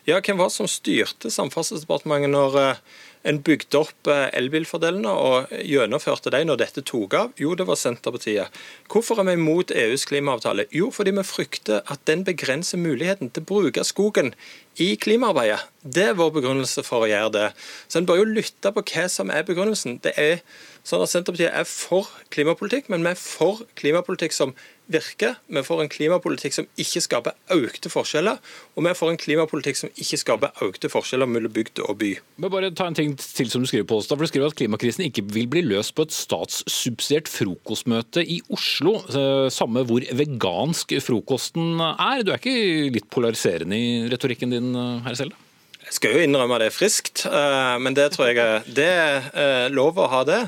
[0.07, 2.83] Ja, hvem var det som styrte Samferdselsdepartementet når eh,
[3.27, 7.33] en bygde opp eh, elbilfordelene og gjennomførte dem når dette tok av?
[7.41, 8.53] Jo, det var Senterpartiet.
[8.91, 10.67] Hvorfor er vi imot EUs klimaavtale?
[10.75, 14.33] Jo, fordi vi frykter at den begrenser muligheten til å bruke skogen
[14.81, 15.59] i klimaarbeidet.
[15.81, 17.45] Det er vår begrunnelse for å gjøre det.
[17.87, 19.99] Så En bør jo lytte på hva som er begrunnelsen.
[20.03, 20.41] Det er
[20.87, 24.55] sånn at Senterpartiet er for klimapolitikk, men vi er for klimapolitikk som
[24.91, 25.37] virker.
[25.47, 28.39] Vi får en klimapolitikk som ikke skaper økte forskjeller,
[28.75, 32.11] og vi får en klimapolitikk som ikke skaper økte forskjeller mellom bygd og by.
[32.41, 34.51] Men bare ta en ting til som Du skriver på, oss da, for du skriver
[34.51, 38.99] at klimakrisen ikke vil bli løst på et statssubsidiert frokostmøte i Oslo.
[39.07, 42.23] Eh, samme hvor vegansk frokosten er.
[42.23, 45.46] Du er ikke litt polariserende i retorikken din, her herr Selde?
[45.87, 49.95] Jeg skal jo innrømme det friskt, eh, men det tror jeg det er eh, lov
[50.01, 50.39] å ha det.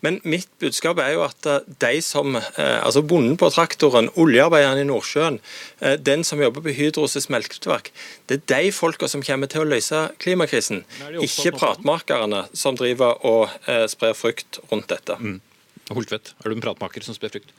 [0.00, 4.86] Men mitt budskap er jo at eh, de som Altså bonden på traktoren, oljearbeideren i
[4.88, 5.38] Nordsjøen,
[6.04, 7.90] den som jobber på Hydros smelteverk,
[8.28, 10.84] det er de folka som kommer til å løse klimakrisen.
[11.24, 13.52] Ikke pratmakerne som driver og
[13.90, 15.18] sprer frykt rundt dette.
[15.20, 15.38] Mm.
[15.92, 17.52] Holtvedt, er du en pratmaker som sprer frykt?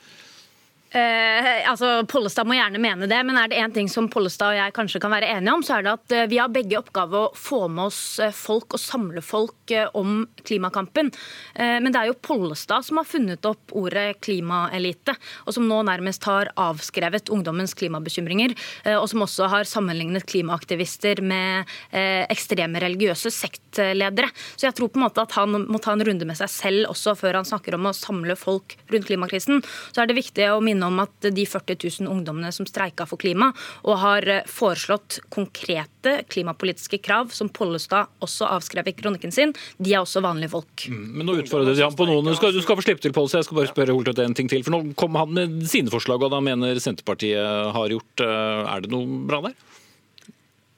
[0.88, 4.56] Eh, altså, Pollestad må gjerne mene det, men er det én ting som Pollestad og
[4.56, 7.20] jeg kanskje kan være enige om, så er det at eh, vi har begge oppgave
[7.26, 11.10] å få med oss eh, folk og samle folk eh, om klimakampen.
[11.52, 15.12] Eh, men det er jo Pollestad som har funnet opp ordet klimaelite,
[15.44, 21.20] og som nå nærmest har avskrevet ungdommens klimabekymringer, eh, og som også har sammenlignet klimaaktivister
[21.24, 24.28] med ekstreme religiøse sektledere.
[24.56, 26.92] Så jeg tror på en måte at han må ta en runde med seg selv
[26.92, 29.62] også før han snakker om å samle folk rundt klimakrisen.
[29.92, 33.06] Så er det viktig å minne minne om at de 40 000 ungdommene som streika
[33.06, 33.50] for klima,
[33.84, 39.94] og har eh, foreslått konkrete klimapolitiske krav, som Pollestad også avskrev i kronikken sin, de
[39.94, 40.88] er også vanlige folk.
[40.88, 42.30] Mm, men nå utfordrer han på noen.
[42.30, 43.42] Du skal, du skal få slippe til, Pollestad.
[43.42, 44.64] Jeg skal bare spørre Holtvedt en ting til.
[44.66, 48.84] For nå kom han med sine forslag, og da mener Senterpartiet har gjort eh, Er
[48.84, 49.56] det noe bra der?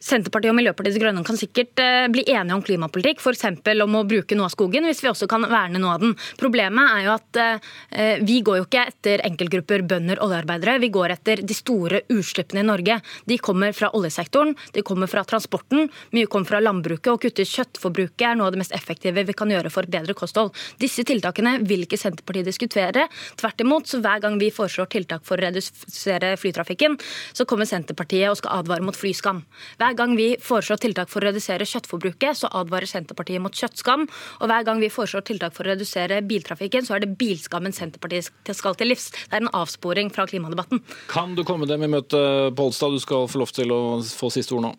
[0.01, 3.45] Senterpartiet og Miljøpartiet De Grønne kan sikkert eh, bli enige om klimapolitikk, f.eks.
[3.85, 6.15] om å bruke noe av skogen, hvis vi også kan verne noe av den.
[6.41, 10.79] Problemet er jo at eh, vi går jo ikke etter enkeltgrupper bønder, oljearbeidere.
[10.81, 12.97] Vi går etter de store utslippene i Norge.
[13.29, 17.13] De kommer fra oljesektoren, de kommer fra transporten, mye kommer fra landbruket.
[17.13, 20.57] Å kutte kjøttforbruket er noe av det mest effektive vi kan gjøre for bedre kosthold.
[20.81, 23.05] Disse tiltakene vil ikke Senterpartiet diskutere.
[23.37, 26.97] Tvert imot, så hver gang vi foreslår tiltak for å redusere flytrafikken,
[27.37, 29.45] så kommer Senterpartiet og skal advare mot flyskam.
[29.77, 34.07] Hver hver gang vi foreslår tiltak for å redusere kjøttforbruket, så advarer Senterpartiet mot kjøttskam.
[34.39, 38.31] Og hver gang vi foreslår tiltak for å redusere biltrafikken, så er det bilskammen Senterpartiet
[38.55, 39.09] skal til livs.
[39.11, 40.85] Det er en avsporing fra klimadebatten.
[41.11, 42.21] Kan du komme dem i møte,
[42.55, 42.95] Polstad?
[42.95, 44.73] Du skal få lov til å få siste ord nå.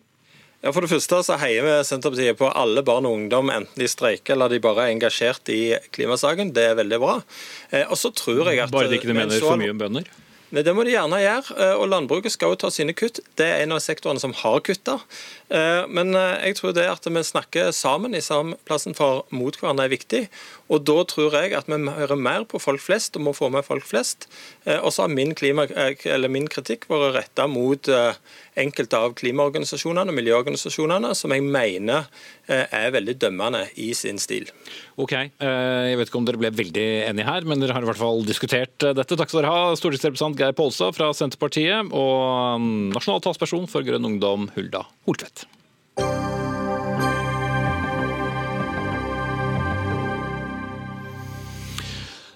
[0.62, 3.90] Ja, For det første så heier vi Senterpartiet på alle barn og ungdom, enten de
[3.90, 6.54] streiker eller de bare er engasjert i klimasaken.
[6.56, 7.20] Det er veldig bra.
[7.68, 8.72] Eh, og så tror jeg at...
[8.72, 10.08] Bare de ikke mener for mye om bønder?
[10.52, 11.54] Nei, Det må de gjerne gjøre.
[11.56, 13.22] Eh, og Landbruket skal jo ta sine kutt.
[13.40, 14.98] Det er en av sektorene som har kutta.
[15.48, 19.56] Eh, men eh, jeg tror det at vi snakker sammen i samme plassen for mot
[19.56, 20.26] hverandre er viktig.
[20.72, 23.66] Og da tror jeg at vi hører mer på folk flest og må få med
[23.66, 24.28] folk flest.
[24.80, 25.66] Og så har min, klima,
[26.32, 27.90] min kritikk vært retta mot
[28.58, 32.08] enkelte av klimaorganisasjonene og miljøorganisasjonene, som jeg mener
[32.48, 34.48] er veldig dømmende i sin stil.
[35.00, 38.00] Ok, Jeg vet ikke om dere ble veldig enige her, men dere har i hvert
[38.00, 39.16] fall diskutert dette.
[39.16, 44.08] Takk skal dere ha, stortingsrepresentant Geir Polstad fra Senterpartiet og mm, nasjonal talsperson for Grønn
[44.08, 45.46] Ungdom, Hulda Holtvedt.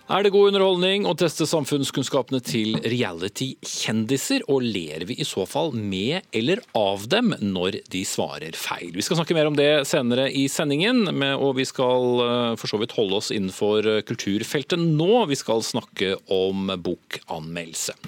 [0.06, 5.72] Er det god underholdning å teste samfunnskunnskapene til reality-kjendiser, og ler vi i så fall
[5.74, 8.92] med eller av dem når de svarer feil?
[8.94, 12.78] Vi skal snakke mer om det senere i sendingen, og vi skal eh, for så
[12.78, 15.24] vidt holde oss innenfor kulturfeltet nå.
[15.26, 17.98] Vi skal snakke om bokanmeldelse.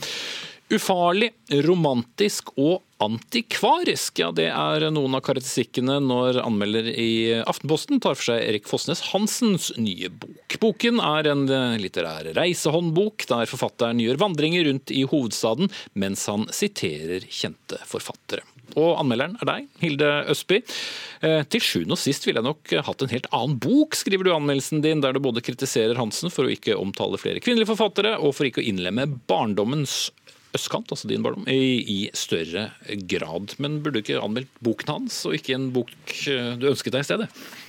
[0.68, 1.31] Ufarlig,
[1.64, 4.18] romantisk og antikvarisk.
[4.20, 9.00] Ja, det er noen av karakteristikkene når anmelder i Aftenposten tar for seg Erik Fossnes
[9.14, 10.59] Hansens nye bok.
[10.61, 11.46] Boken er en
[11.81, 18.44] litterær reisehåndbok der forfatteren gjør vandringer rundt i hovedstaden mens han siterer kjente forfattere.
[18.76, 20.61] Og anmelderen er deg, Hilde Østby.
[21.24, 24.35] Eh, til sjuende og sist ville jeg nok hatt en helt annen bok, skriver du
[24.35, 28.18] i anmeldelsen din, der du både kritiserer Hansen for å ikke omtale flere kvinnelige forfattere,
[28.20, 30.11] og for ikke å innlemme barndommens
[30.57, 32.69] østkant, altså din barndom, i, i, større
[33.11, 33.55] grad.
[33.63, 35.93] Men burde du ikke anmeldt boken hans, og ikke en bok
[36.31, 37.29] eh, du ønsket deg i stedet?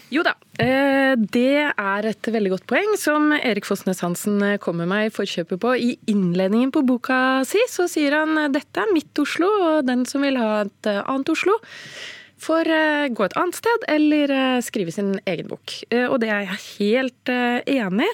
[0.10, 4.90] Jo da, eh, det er et veldig godt poeng som Erik Fossnes Hansen eh, kommer
[4.90, 5.74] meg i forkjøpet på.
[5.76, 10.26] I innledningen på boka si så sier han dette er mitt Oslo, og den som
[10.26, 11.60] vil ha et annet Oslo
[12.40, 12.70] får
[13.12, 14.32] gå et annet sted eller
[14.64, 15.74] skrive sin egen bok.
[16.08, 17.32] Og det er jeg helt
[17.68, 18.14] enig i.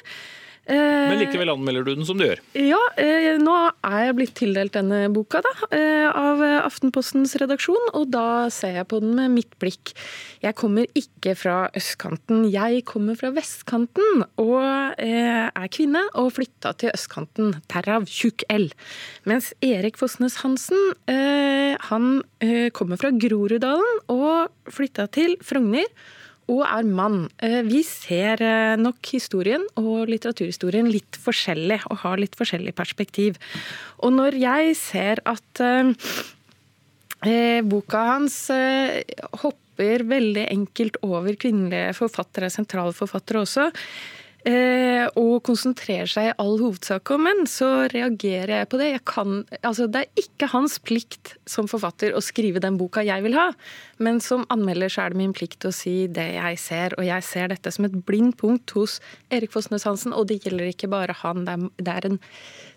[0.65, 2.39] Eh, Men likevel anmelder du den som du gjør.
[2.57, 3.53] Ja, eh, nå
[3.85, 8.87] er jeg blitt tildelt denne boka da, eh, av Aftenpostens redaksjon, og da ser jeg
[8.89, 9.93] på den med mitt blikk.
[10.41, 16.91] Jeg kommer ikke fra østkanten, jeg kommer fra vestkanten, og er kvinne og flytta til
[16.95, 18.69] østkanten, derav tjukk L.
[19.25, 20.93] Mens Erik Fosnes Hansen,
[21.89, 22.23] han
[22.73, 25.85] kommer fra Groruddalen og flytta til Frogner
[26.51, 27.29] og er mann.
[27.41, 33.39] Eh, Vi ser eh, nok historien og litteraturhistorien litt forskjellig, og har litt forskjellig perspektiv.
[34.05, 35.93] Og når jeg ser at eh,
[37.65, 38.37] boka hans
[39.41, 43.71] hopper veldig enkelt over kvinnelige forfattere, sentrale forfattere også,
[44.45, 48.89] og konsentrerer seg i all hovedsak om menn, så reagerer jeg på det.
[48.91, 53.25] Jeg kan, altså, det er ikke hans plikt som forfatter å skrive den boka jeg
[53.25, 53.47] vil ha,
[53.97, 57.25] men som anmelder så er det min plikt å si det jeg ser, og jeg
[57.25, 58.99] ser dette som et blindt punkt hos
[59.33, 61.45] Erik Fossnes Hansen, og det gjelder ikke bare han.
[61.47, 62.19] Det er, det er, en,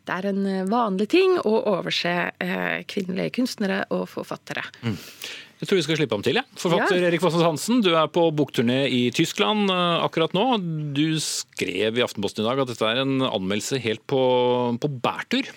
[0.08, 4.64] det er en vanlig ting å overse eh, kvinnelige kunstnere og forfattere.
[5.58, 6.38] Jeg tror vi skal slippe ham til.
[6.38, 6.44] Ja.
[6.58, 7.08] Forfatter Ja.
[7.08, 10.44] Erik Fossnes Hansen, du er på bokturné i Tyskland eh, akkurat nå.
[10.94, 14.20] Du skrev i Aftenposten i dag at dette er en anmeldelse helt på,
[14.78, 15.50] på bærtur.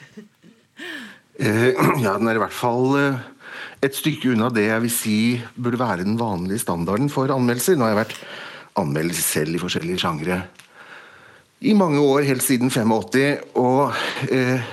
[1.37, 1.69] Eh,
[2.03, 3.21] Ja, den er i hvert fall eh,
[3.85, 5.19] et stykke unna det jeg vil si
[5.53, 7.77] burde være den vanlige standarden for anmeldelser.
[7.77, 8.17] Nå har jeg vært
[8.81, 10.41] anmelder selv i forskjellige sjangre
[11.61, 13.43] i mange år, helt siden 85.
[13.61, 13.93] Og
[14.33, 14.71] eh,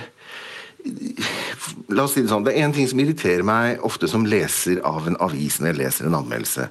[1.89, 4.81] la oss si det sånn, det er én ting som irriterer meg ofte som leser
[4.87, 6.67] av en avis når jeg leser en anmeldelse,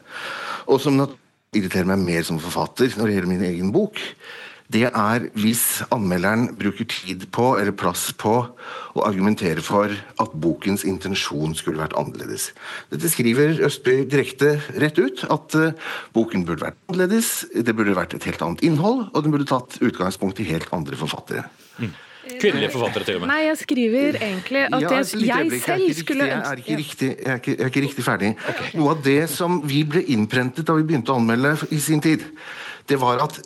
[0.68, 1.00] og som
[1.56, 4.02] irriterer meg mer som forfatter når det gjelder min egen bok.
[4.68, 8.34] Det er hvis anmelderen bruker tid på, eller plass på,
[8.92, 12.50] å argumentere for at bokens intensjon skulle vært annerledes.
[12.92, 18.18] Dette skriver Østby direkte rett ut, at eh, boken burde vært annerledes, det burde vært
[18.18, 21.48] et helt annet innhold, og den burde tatt utgangspunkt i helt andre forfattere.
[22.36, 23.32] Kvinnelige forfattere, til og med.
[23.32, 26.52] Nei, jeg skriver egentlig at Ja, jeg, et jeg selv jeg er skulle ønske Jeg
[26.52, 28.32] er ikke riktig, jeg er ikke, jeg er ikke riktig ferdig.
[28.78, 32.26] Noe av det som vi ble innprentet da vi begynte å anmelde i sin tid,
[32.88, 33.40] det var at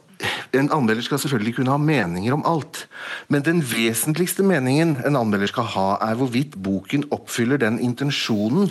[0.55, 2.85] en anmelder skal selvfølgelig kunne ha meninger om alt.
[3.33, 8.71] Men den vesentligste meningen en anmelder skal ha, er hvorvidt boken oppfyller den intensjonen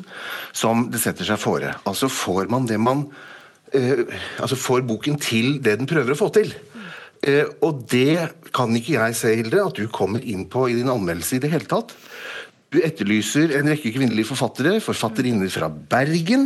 [0.54, 1.76] som det setter seg fore.
[1.90, 3.08] Altså får man det man
[3.74, 4.06] eh,
[4.40, 6.54] Altså får boken til det den prøver å få til.
[7.22, 10.90] Eh, og det kan ikke jeg se, Hilde, at du kommer inn på i din
[10.90, 11.94] anmeldelse i det hele tatt.
[12.72, 16.46] Du etterlyser en rekke kvinnelige forfattere, forfatterinner fra Bergen.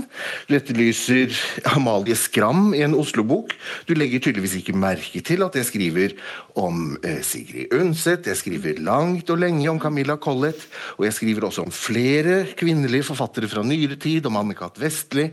[0.50, 1.30] Du etterlyser
[1.76, 3.54] Amalie Skram i en Oslo-bok.
[3.86, 6.16] Du legger tydeligvis ikke merke til at jeg skriver
[6.58, 10.66] om eh, Sigrid Undset, jeg skriver langt og lenge om Camilla Collett,
[10.98, 14.82] og jeg skriver også om flere kvinnelige forfattere fra nyere tid, om Anne-Kat.
[14.82, 15.30] Vestli.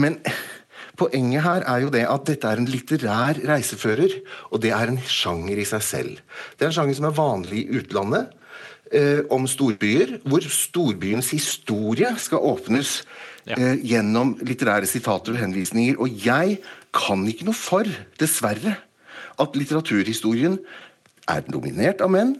[0.00, 0.22] Men
[0.96, 4.12] Poenget her er jo det at dette er en litterær reisefører,
[4.54, 6.22] og det er en sjanger i seg selv.
[6.54, 8.30] Det er en sjanger som er vanlig i utlandet,
[8.92, 13.02] eh, om storbyer, hvor storbyens historie skal åpnes
[13.46, 13.58] Ja.
[13.58, 15.98] eh, gjennom litterære sitater og henvisninger.
[16.00, 16.60] Og jeg
[16.94, 17.84] kan ikke noe for,
[18.18, 18.76] dessverre,
[19.38, 20.58] at litteraturhistorien
[21.28, 22.36] er dominert av menn,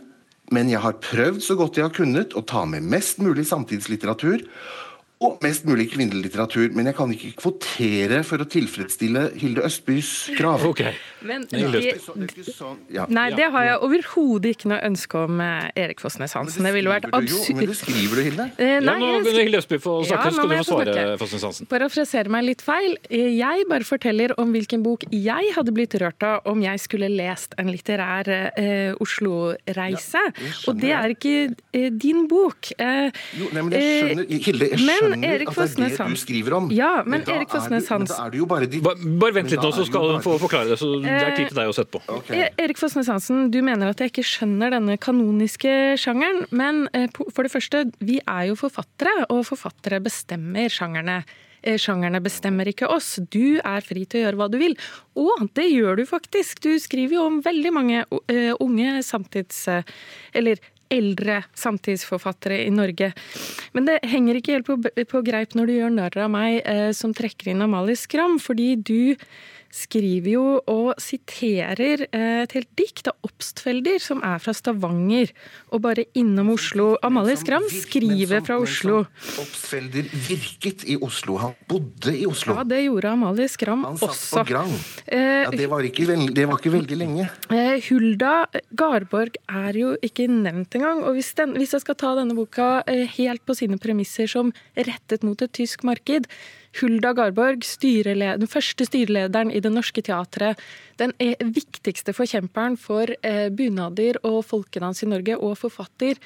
[0.52, 4.44] men jeg har prøvd så godt jeg har kunnet å ta med mest mulig samtidslitteratur
[5.24, 10.10] og mest mulig kvinnelig litteratur, men jeg kan ikke kvotere for å tilfredsstille Hilde Østbys
[10.38, 10.64] krav.
[10.70, 10.92] Okay.
[11.24, 13.06] Men Det er det, Så det ikke sånn- ja.
[13.08, 16.62] nei, det har jeg overhodet ikke noe ønske om eh, Erik Fossnes Hansen.
[16.68, 18.50] Det ville vært jo, Men det skriver du, Hilde.
[18.58, 21.18] Eh, Ja, nå Hilde Østby få snakke, Ja, skal du få svare.
[21.18, 21.66] Fossnes Hansen.
[21.70, 22.96] Parafrasere meg litt feil.
[23.10, 27.54] Jeg bare forteller om hvilken bok jeg hadde blitt rørt av om jeg skulle lest
[27.58, 30.20] en litterær eh, Oslo-reise.
[30.34, 31.34] Ja, og det er ikke
[31.72, 32.70] eh, din bok.
[32.78, 36.08] Eh, Jo, nei, men jeg skjønner, Hilde, jeg men skjønner Erik at det er det
[36.10, 36.68] du skriver om.
[36.74, 39.50] Ja, men men Erik Fosnes Hansen- Da er det jo bare de Ba- Bare vent
[39.54, 40.22] litt nå, så skal hun bare...
[40.26, 40.78] få forklare det.
[40.78, 42.02] så Det er tid til deg å sette på.
[42.18, 42.30] Ok.
[42.34, 46.44] E- Erik Fosnes Hansen, du mener at jeg ikke skjønner denne kanoniske sjangeren.
[46.50, 51.22] Men eh, for det første, vi er jo forfattere, og forfattere bestemmer sjangerne.
[51.64, 53.14] Eh, Sjangerne bestemmer ikke oss.
[53.32, 54.74] Du er fri til å gjøre hva du vil.
[55.16, 56.60] Og det gjør du faktisk.
[56.60, 59.62] Du skriver jo om veldig mange eh, unge samtids...
[59.72, 59.80] eh,
[60.36, 60.60] Eller
[60.92, 63.12] eldre samtidsforfattere i Norge.
[63.72, 66.90] Men det henger ikke helt på, på greip når du gjør narr av meg eh,
[66.96, 69.14] som trekker inn Amalie Skram, fordi du
[69.74, 75.32] skriver jo og siterer eh, et helt dikt av Obstfelder, som er fra Stavanger,
[75.74, 76.92] og bare innom Oslo.
[77.04, 79.00] Amalie Skram skriver fra Oslo.
[79.42, 81.38] Obstfelder virket i Oslo.
[81.42, 82.54] Han bodde i Oslo.
[82.60, 84.10] Ja, det gjorde Amalie Skram også.
[84.12, 84.78] Han satt på Grand.
[85.06, 87.28] Eh, Ja, det, var ikke det var ikke veldig lenge.
[87.52, 88.46] Eh, Hulda
[88.78, 91.02] Garborg er jo ikke nevnt engang.
[91.04, 92.84] Og hvis, den, hvis jeg skal ta denne boka
[93.18, 96.30] helt på sine premisser som rettet mot et tysk marked
[96.80, 100.58] Hulda Garborg, den første styrelederen i Det Norske Teatret,
[100.98, 106.18] den er viktigste forkjemperen for eh, bunader og folkedans i Norge, og forfatter,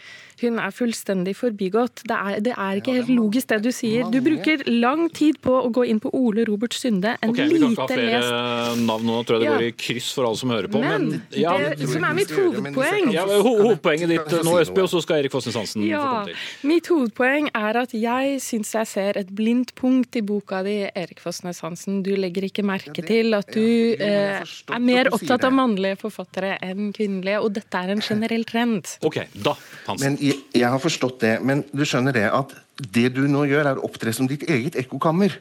[0.42, 2.02] hun er fullstendig forbigått.
[2.08, 4.04] Det er, det er ikke helt logisk det du sier.
[4.12, 7.58] Du bruker lang tid på å gå inn på Ole Robert Sunde, en Ok, Vi
[7.58, 9.56] kan ikke ha flere lest navn nå, tror jeg det Ja.
[9.56, 10.82] går i kryss for alle som hører på.
[10.84, 15.02] Men ja, det som er mitt hovedpoeng ja, ho Hovedpoenget ditt nå, Østby, og så
[15.02, 16.36] skal Erik Fossnes Hansen få komme til.
[16.68, 21.20] mitt hovedpoeng er at jeg syns jeg ser et blindt punkt i boka di, Erik
[21.22, 22.02] Fossnes Hansen.
[22.02, 25.44] Du legger ikke merke til at du jo, jeg eh, forstått er mer du opptatt
[25.48, 28.94] av mannlige forfattere enn kvinnelige, og dette er en generell trend.
[29.08, 29.54] Ok, da,
[29.86, 30.04] Hansen.
[30.04, 33.72] Men jeg, jeg har forstått det, men du skjønner det at det du nå gjør,
[33.72, 35.34] er å opptre som ditt eget ekkokammer.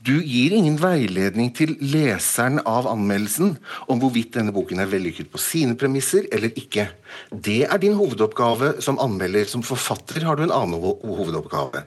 [0.00, 3.50] Du gir ingen veiledning til leseren av anmeldelsen
[3.92, 6.86] om hvorvidt denne boken er vellykket på sine premisser eller ikke.
[7.28, 9.44] Det er din hovedoppgave som anmelder.
[9.50, 11.84] Som forfatter har du en annen hovedoppgave.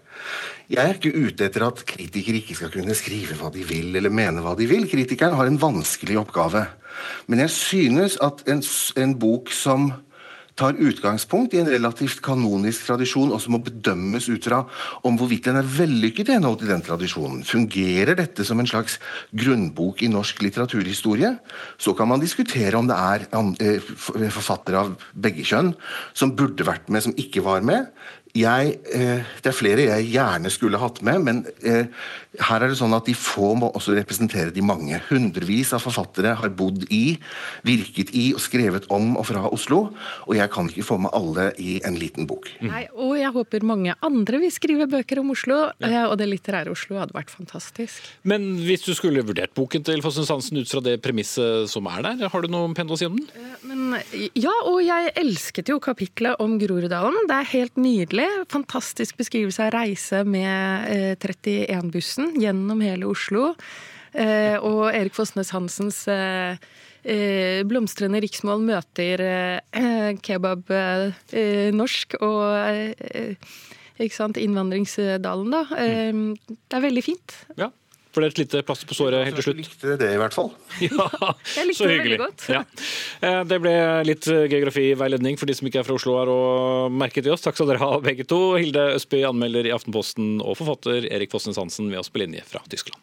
[0.73, 4.09] Jeg er ikke ute etter at kritikere ikke skal kunne skrive hva de vil, eller
[4.09, 4.87] mene hva de vil.
[4.89, 6.63] Kritikeren har en vanskelig oppgave.
[7.29, 8.63] Men jeg synes at en,
[8.97, 9.91] en bok som
[10.57, 14.63] tar utgangspunkt i en relativt kanonisk tradisjon, og som må bedømmes ut fra
[15.05, 17.41] om hvorvidt den er vellykket i henhold til den tradisjonen.
[17.45, 18.99] Fungerer dette som en slags
[19.33, 21.35] grunnbok i norsk litteraturhistorie?
[21.81, 23.93] Så kan man diskutere om det er eh,
[24.33, 25.73] forfattere av begge kjønn
[26.13, 27.89] som burde vært med, som ikke var med.
[28.33, 31.85] Jeg, eh, det er flere jeg gjerne skulle hatt med, men eh,
[32.41, 34.97] her er det sånn at De få må også representere de mange.
[35.09, 37.17] Hundrevis av forfattere har bodd i,
[37.65, 39.83] virket i og skrevet om og fra Oslo.
[40.25, 42.49] Og jeg kan ikke få med alle i en liten bok.
[42.61, 42.71] Mm.
[42.71, 45.59] Nei, Og jeg håper mange andre vil skrive bøker om Oslo.
[45.83, 45.89] Ja.
[45.89, 48.01] Eh, og det litterære Oslo hadde vært fantastisk.
[48.23, 52.01] Men hvis du skulle vurdert boken til Fossen Hansen ut fra det premisset som er
[52.07, 53.29] der, har du noe pent å si om den?
[53.37, 53.99] Eh, men,
[54.33, 57.27] ja, og jeg elsket jo kapitlet om Groruddalen.
[57.29, 58.29] Det er helt nydelig.
[58.53, 62.22] Fantastisk beskrivelse av reise med eh, 31-bussen.
[62.39, 63.53] Gjennom hele Oslo.
[64.13, 66.59] Eh, og Erik Fossnes Hansens eh,
[67.01, 72.93] eh, blomstrende riksmål møter eh, eh, kebab eh, norsk og
[74.03, 75.63] ikke sant, innvandringsdalen, da.
[75.69, 76.33] Mm.
[76.49, 77.35] det er veldig fint.
[77.59, 77.69] Ja.
[78.13, 79.57] For det er et lite plaster på såret helt til slutt.
[79.63, 80.51] Likte det i hvert fall.
[80.85, 81.07] Ja,
[81.57, 82.19] Jeg likte så hyggelig.
[82.19, 82.45] veldig godt.
[82.53, 82.61] Ja.
[83.25, 83.73] Eh, Det ble
[84.05, 87.41] litt eh, geografiveiledning for de som ikke er fra Oslo her og merket i oss.
[87.45, 88.41] Takk skal dere ha begge to.
[88.61, 92.61] Hilde Østby, anmelder i Aftenposten, og forfatter Erik Fossnes Hansen ved oss på linje fra
[92.69, 93.01] Tyskland.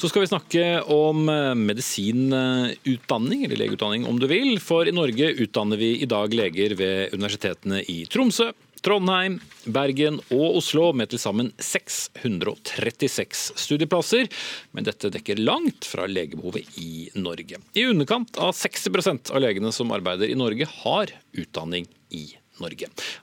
[0.00, 4.54] Så skal vi snakke om eh, medisinutdanning, eller legeutdanning om du vil.
[4.64, 8.46] For i Norge utdanner vi i dag leger ved universitetene i Tromsø,
[8.80, 9.36] Trondheim,
[9.68, 14.32] Bergen og Oslo med til sammen 636 studieplasser.
[14.72, 17.60] Men dette dekker langt fra legebehovet i Norge.
[17.76, 22.39] I underkant av 60% av legene som arbeider i Norge, har utdanning i Norge.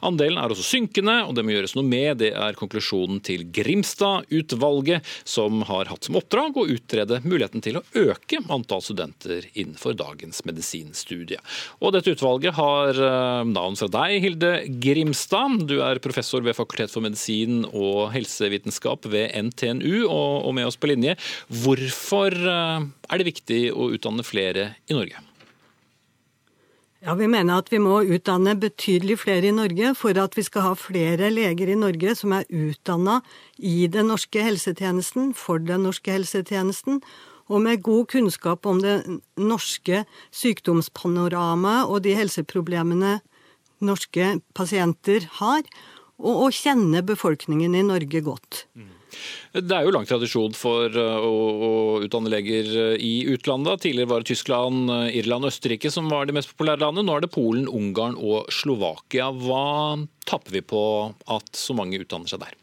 [0.06, 2.20] Andelen er også synkende, og det må gjøres noe med.
[2.22, 7.86] Det er konklusjonen til Grimstad-utvalget, som har hatt som oppdrag å utrede muligheten til å
[7.98, 11.40] øke antall studenter innenfor dagens medisinstudie.
[11.82, 15.68] Og dette utvalget har eh, navn fra deg, Hilde Grimstad.
[15.70, 20.90] Du er professor ved Fakultet for medisin og helsevitenskap ved NTNU, og med oss på
[20.92, 21.18] linje.
[21.64, 25.27] Hvorfor eh, er det viktig å utdanne flere i Norge?
[27.06, 30.66] Ja, Vi mener at vi må utdanne betydelig flere i Norge for at vi skal
[30.66, 33.20] ha flere leger i Norge som er utdanna
[33.62, 37.04] i den norske helsetjenesten, for den norske helsetjenesten,
[37.48, 38.98] og med god kunnskap om det
[39.38, 43.20] norske sykdomspanoramaet og de helseproblemene
[43.80, 45.62] norske pasienter har,
[46.18, 48.66] og å kjenne befolkningen i Norge godt.
[49.54, 51.34] Det er jo lang tradisjon for uh, å,
[51.68, 51.72] å
[52.06, 53.86] utdanne leger uh, i utlandet.
[53.86, 57.08] Tidligere var det Tyskland, uh, Irland og Østerrike som var de mest populære landene.
[57.08, 59.32] Nå er det Polen, Ungarn og Slovakia.
[59.34, 59.98] Hva
[60.28, 60.86] tapper vi på
[61.38, 62.56] at så mange utdanner seg der?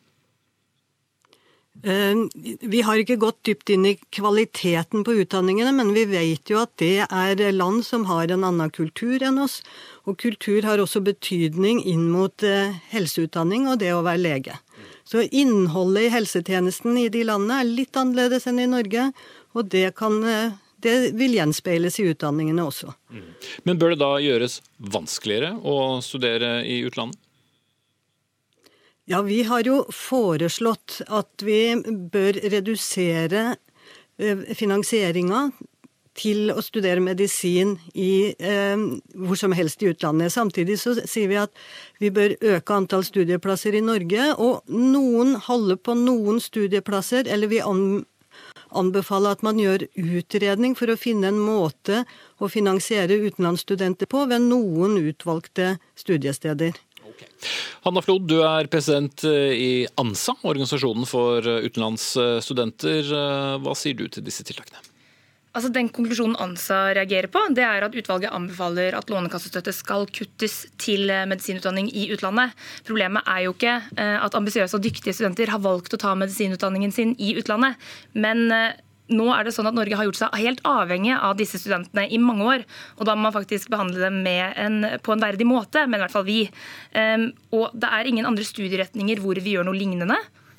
[1.83, 2.15] Eh,
[2.61, 6.77] Vi har ikke gått dypt inn i kvaliteten på utdanningene, men vi vet jo at
[6.81, 9.61] det er land som har en annen kultur enn oss.
[10.07, 14.61] Og kultur har også betydning inn mot eh, helseutdanning og det å være lege.
[15.05, 19.11] Så innholdet i helsetjenesten i de landene er litt annerledes enn i Norge,
[19.55, 22.95] og det, kan, eh, det vil gjenspeiles i utdanningene også.
[23.69, 27.21] Men bør det da gjøres vanskeligere å studere i utlandet?
[29.05, 31.77] Ja, vi har jo foreslått at vi
[32.09, 33.59] bør redusere
[34.57, 35.51] finansieringa
[36.19, 38.77] til å studere medisin i, eh,
[39.15, 40.33] hvor som helst i utlandet.
[40.33, 41.51] Samtidig så sier vi at
[42.01, 47.61] vi bør øke antall studieplasser i Norge, og noen holder på noen studieplasser, eller vi
[47.61, 48.07] an,
[48.71, 52.05] anbefaler at man gjør utredning for å finne en måte
[52.39, 56.75] å finansiere utenlandsstudenter på ved noen utvalgte studiesteder.
[57.85, 63.13] Hanna Flod, du er president i ANSA, organisasjonen for utenlandsstudenter.
[63.63, 64.94] Hva sier du til disse tiltakene?
[65.55, 70.65] Altså Den konklusjonen ANSA reagerer på, det er at utvalget anbefaler at lånekassestøtte skal kuttes
[70.83, 72.57] til eh, medisinutdanning i utlandet.
[72.89, 76.95] Problemet er jo ikke eh, at ambisiøse og dyktige studenter har valgt å ta medisinutdanningen
[76.95, 77.79] sin i utlandet.
[78.19, 78.75] Men eh,
[79.15, 82.19] nå er det sånn at Norge har gjort seg helt avhengig av disse studentene i
[82.19, 82.69] mange år.
[82.99, 86.15] og Da må man faktisk behandle dem en, på en verdig måte, men i hvert
[86.15, 86.39] fall vi.
[86.97, 90.09] Um, og Det er ingen andre studieretninger hvor vi gjør noe lignende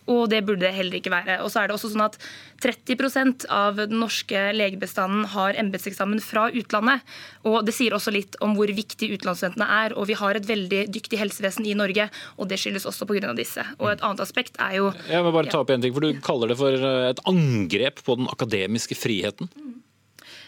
[0.08, 1.40] og det burde det heller ikke være.
[1.44, 2.18] Og så er det også sånn at
[2.64, 7.02] 30% av den norske legebestanden har embetseksamen fra utlandet.
[7.44, 9.98] og Det sier også litt om hvor viktig utenlandsstudentene er.
[9.98, 13.34] og Vi har et veldig dyktig helsevesen i Norge, og det skyldes også pga.
[13.36, 13.64] disse.
[13.80, 16.14] Og Et annet aspekt er jo Jeg vil bare ta opp en ting, for Du
[16.22, 16.72] kaller det for
[17.10, 19.50] et angrep på den akademiske friheten.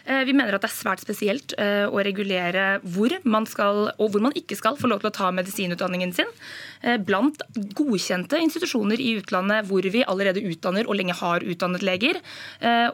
[0.08, 4.14] Eh, vi mener at det er svært spesielt eh, å regulere hvor man skal og
[4.14, 6.32] hvor man ikke skal få lov til å ta medisinutdanningen sin.
[6.82, 7.44] Eh, blant
[7.76, 12.20] godkjente institusjoner i utlandet hvor vi allerede utdanner og lenge har utdannet leger.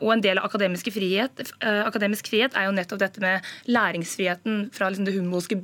[0.01, 5.07] Og en del av frihet, akademisk frihet er jo nettopp dette med læringsfriheten fra liksom
[5.07, 5.57] det humbolske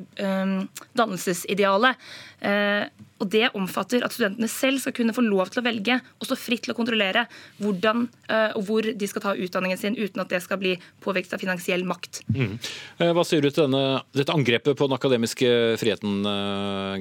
[0.97, 1.99] dannelsesidealet.
[3.19, 6.37] Og Det omfatter at studentene selv skal kunne få lov til å velge og stå
[6.39, 7.25] fritt til å kontrollere
[7.59, 11.41] hvordan og hvor de skal ta utdanningen sin, uten at det skal bli påvirket av
[11.41, 12.21] finansiell makt.
[12.29, 12.55] Mm.
[13.15, 15.49] Hva sier du til denne, dette angrepet på den akademiske
[15.81, 16.21] friheten,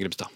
[0.00, 0.32] Grimstad?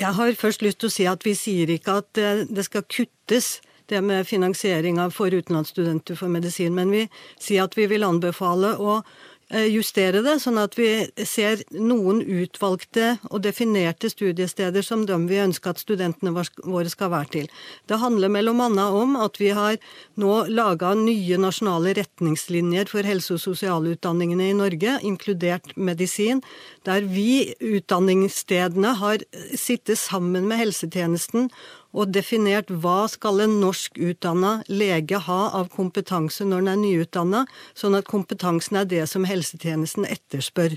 [0.00, 3.58] Jeg har først lyst til å si at vi sier ikke at det skal kuttes
[3.92, 7.04] det med finansiering for utenlandsstudenter for medisin, men vi
[7.36, 9.33] sier at vi vil anbefale å Eh,
[9.70, 10.88] justere det, sånn at vi
[11.26, 17.30] ser noen utvalgte og definerte studiesteder som de vi ønsker at studentene våre skal være
[17.36, 17.46] til.
[17.86, 19.78] Det handler mellom annet om at vi har
[20.20, 26.42] nå laga nye nasjonale retningslinjer for helse- og sosialutdanningene i Norge, inkludert medisin,
[26.84, 29.24] der vi, utdanningsstedene, har
[29.54, 31.50] sittet sammen med helsetjenesten
[31.94, 37.44] og definert hva skal en norsk utdanna lege ha av kompetanse når den er nyutdanna,
[37.78, 40.76] sånn at kompetansen er det som helsetjenesten etterspør.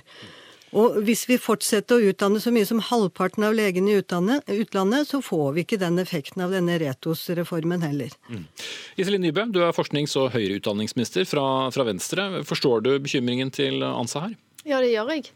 [0.75, 5.21] Og hvis vi fortsetter å utdanne så mye som halvparten av legene i utlandet, så
[5.23, 8.11] får vi ikke den effekten av denne Retos-reformen heller.
[8.27, 8.43] Mm.
[8.99, 12.27] Iselin Nybø, du er forsknings- og høyere utdanningsminister fra, fra Venstre.
[12.47, 14.35] Forstår du bekymringen til ANSA her?
[14.67, 15.29] Ja, det gjør jeg.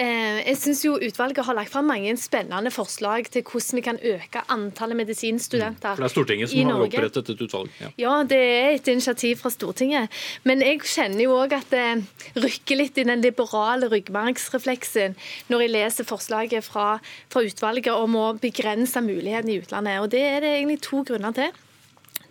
[0.00, 4.00] Eh, jeg syns jo utvalget har lagt fram mange spennende forslag til hvordan vi kan
[4.00, 5.98] øke antallet medisinstudenter mm.
[5.98, 7.74] For det er Stortinget som har opprettet et utvalg?
[7.82, 7.90] Ja.
[8.00, 10.08] ja, det er et initiativ fra Stortinget.
[10.48, 15.18] Men jeg kjenner jo òg at det rykker litt i den liberale ryggmargsrefleksen
[15.52, 16.88] når jeg leser forslaget fra,
[17.28, 20.00] fra utvalget om å begrense mulighetene i utlandet.
[20.00, 21.52] Og det er det egentlig to grunner til.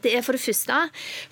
[0.04, 0.78] Det er for det første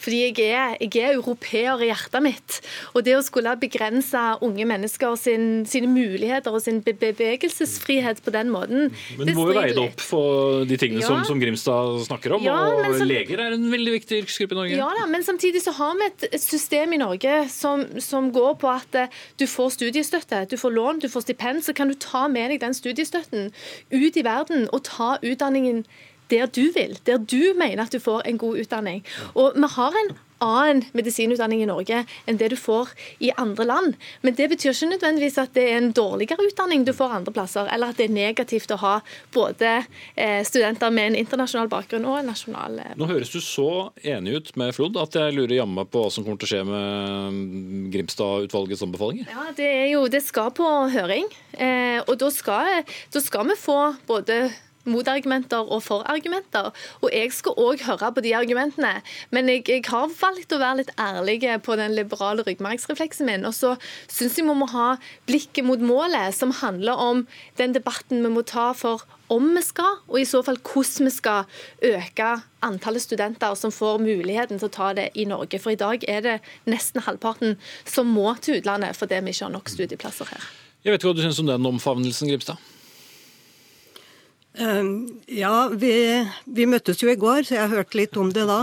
[0.02, 2.58] fordi jeg er, jeg er, europeer i hjertet mitt.
[2.96, 8.52] Og det å skulle begrense unge mennesker sin, sine muligheter og sin bevegelsesfrihet på den
[8.54, 8.90] måten
[9.20, 11.10] Men du må jo veie det opp for de tingene ja.
[11.12, 12.46] som, som, Grimstad snakker om.
[12.46, 14.80] Ja, og som, leger er en veldig viktig yrkesgruppe i Norge.
[14.80, 18.72] Ja da, men samtidig så har vi et, system i Norge som, som, går på
[18.72, 21.64] at eh, du får studiestøtte, du får lån, du får stipend.
[21.66, 23.52] Så kan du ta med deg den studiestøtten
[23.94, 25.86] ut i verden og ta utdanningen
[26.32, 29.04] der du vil, der du mener at du får en god utdanning.
[29.36, 32.92] Og vi har en annen medisinutdanning i Norge enn det du får
[33.24, 33.94] i andre land.
[34.22, 37.70] Men det betyr ikke nødvendigvis at det er en dårligere utdanning du får andre plasser,
[37.72, 38.96] eller at det er negativt å ha
[39.36, 39.72] både
[40.16, 44.36] eh, studenter med en internasjonal bakgrunn og en nasjonal eh, Nå høres du så enig
[44.36, 46.64] ut med Flod at jeg lurer jammen meg på hva som kommer til å skje
[46.68, 49.32] med Grimstad-utvalgets anbefalinger.
[49.32, 53.60] Ja, Det er jo, det skal på høring, eh, og da skal, da skal vi
[53.60, 54.46] få både
[54.90, 56.72] motargumenter og forargumenter.
[57.02, 58.94] Og jeg skal òg høre på de argumentene,
[59.36, 63.46] men jeg, jeg, har valgt å være litt ærlig på den liberale ryggmargsrefleksen min.
[63.48, 63.76] Og så
[64.08, 64.96] syns jeg vi må ha
[65.30, 67.26] blikket mot målet, som handler om
[67.60, 71.14] den debatten vi må ta for om vi skal, og i så fall hvordan vi
[71.14, 71.48] skal
[71.90, 72.28] øke
[72.66, 75.60] antallet studenter som får muligheten til å ta det i Norge.
[75.62, 76.36] For i dag er det
[76.70, 77.58] nesten halvparten
[77.90, 80.48] som må til utlandet fordi vi ikke har nok studieplasser her.
[80.86, 82.75] Jeg vet ikke hva du syns om den omfavnelsen, Gripstad?
[84.58, 85.92] Ehm, ja, vi,
[86.46, 88.62] vi, møttes jo i går, så jeg hørte litt om det da.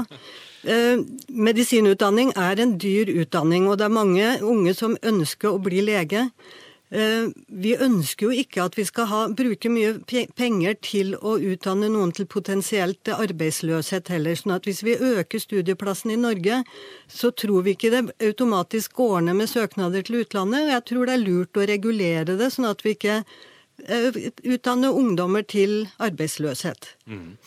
[0.62, 5.82] Ehm, medisinutdanning er en dyr utdanning, og det er mange unge som ønsker å bli
[5.84, 6.28] lege.
[6.93, 9.95] Ehm, vi ønsker jo ikke at vi skal ha, bruke mye
[10.36, 14.36] penger til å utdanne noen til potensielt arbeidsløshet heller.
[14.36, 16.64] sånn at hvis vi øker studieplassen i Norge,
[17.09, 20.68] så tror vi ikke det automatisk går ned med søknader til utlandet.
[20.68, 23.24] Og Jeg tror det er lurt å regulere det, sånn at vi ikke
[23.82, 26.94] utdanne ungdommer til arbeidsløshet.
[27.06, 27.38] Mm.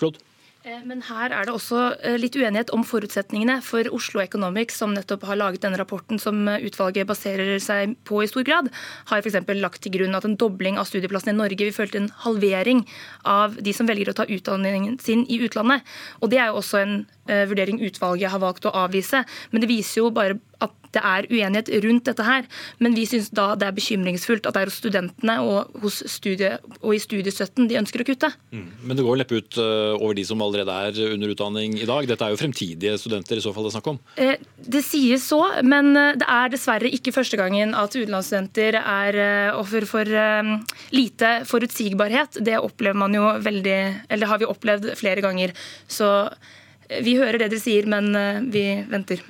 [0.00, 0.22] Flott.
[0.64, 4.94] Eh, men her er det også eh, litt uenighet om forutsetningene for Oslo Economics, som
[4.96, 8.70] nettopp har laget denne rapporten som eh, utvalget baserer seg på i stor grad,
[9.10, 9.36] har f.eks.
[9.60, 12.80] lagt til grunn at en dobling av studieplassene i Norge vil føre til en halvering
[13.28, 15.84] av de som velger å ta utdanningen sin i utlandet.
[16.24, 19.22] Og Det er jo også en vurdering utvalget har valgt å avvise.
[19.52, 22.46] Men det viser jo bare at det er uenighet rundt dette her.
[22.82, 26.54] Men vi syns da det er bekymringsfullt at det er hos studentene og, hos studie,
[26.80, 28.30] og i studiestøtten de ønsker å kutte.
[28.54, 28.66] Mm.
[28.84, 32.08] Men det går neppe ut uh, over de som allerede er under utdanning i dag.
[32.08, 34.00] Dette er jo fremtidige studenter i så fall det er snakk om?
[34.20, 34.34] Eh,
[34.74, 39.20] det sies så, men eh, det er dessverre ikke første gangen at utenlandsstudenter er
[39.54, 40.08] offer for
[40.94, 42.38] lite forutsigbarhet.
[42.44, 43.78] Det opplever man jo veldig,
[44.12, 45.54] eller har vi opplevd flere ganger.
[45.90, 46.10] Så
[47.04, 49.22] vi hører det dere sier, men eh, vi venter.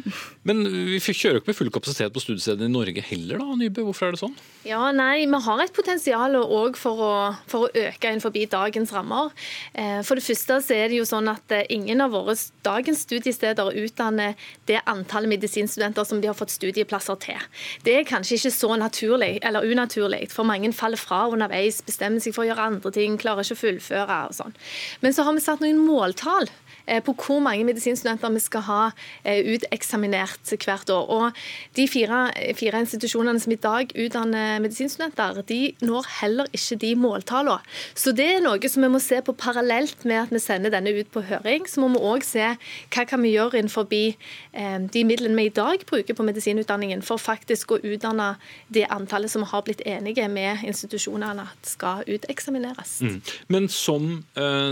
[0.44, 3.84] Men vi kjører ikke med full kapasitet på studiestedene i Norge heller, da, Nybø.
[3.88, 4.34] Hvorfor er det sånn?
[4.66, 9.30] Ja, nei, Vi har et potensial òg for, for, å øke innenfor dagens rammer.
[9.72, 12.34] Eh, for det første så er det jo sånn at eh, ingen av våre
[12.66, 14.34] dagens studiesteder utdanner
[14.66, 17.46] det antallet medisinstudenter som de har fått studieplasser til.
[17.86, 22.34] Det er kanskje ikke så naturlig eller unaturlig, for mange faller fra underveis, bestemmer seg
[22.34, 24.59] for å gjøre andre ting, klarer ikke å fullføre og sånn.
[25.05, 28.80] Men så har vi satt noen måltall Eh, på hvor mange medisinstudenter vi skal ha
[29.24, 31.09] eh, uteksaminert hvert år.
[31.09, 31.32] Og
[31.76, 32.28] De fire,
[32.59, 37.61] fire institusjonene som i dag utdanner medisinstudenter, de når heller ikke de måltallene.
[37.95, 40.93] Så det er noe som vi må se på parallelt med at vi sender denne
[40.95, 41.68] ut på høring.
[41.68, 42.53] Så må vi òg se
[42.95, 47.20] hva kan vi gjøre innenfor eh, de midlene vi i dag bruker på medisinutdanningen, for
[47.20, 48.35] faktisk å utdanne
[48.68, 53.01] det antallet som har blitt enige med institusjonene at skal uteksamineres.
[53.05, 53.18] Mm.
[53.49, 54.11] Men som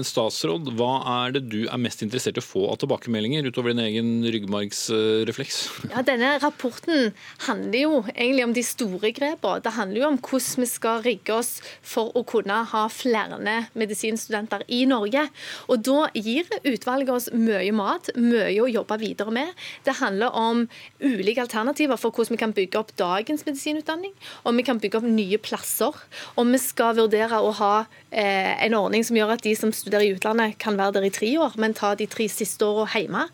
[0.06, 0.92] statsråd, hva
[1.22, 5.60] er det du er mest interessert i å få av tilbakemeldinger, utover din egen ryggmargsrefleks?
[5.92, 7.12] Ja, Denne rapporten
[7.46, 9.62] handler jo egentlig om de store grepene.
[9.62, 13.22] Det handler jo om hvordan vi skal rigge oss for å kunne ha flere
[13.78, 15.26] medisinstudenter i Norge.
[15.68, 19.52] Og Da gir utvalget oss mye mat, mye å jobbe videre med.
[19.84, 20.66] Det handler om
[21.02, 24.12] ulike alternativer for hvordan vi kan bygge opp dagens medisinutdanning,
[24.44, 25.96] om vi kan bygge opp nye plasser,
[26.38, 27.72] om vi skal vurdere å ha
[28.10, 31.14] eh, en ordning som gjør at de som studerer i utlandet, kan være der i
[31.14, 33.24] tre år, men ta de tre siste årene hjemme.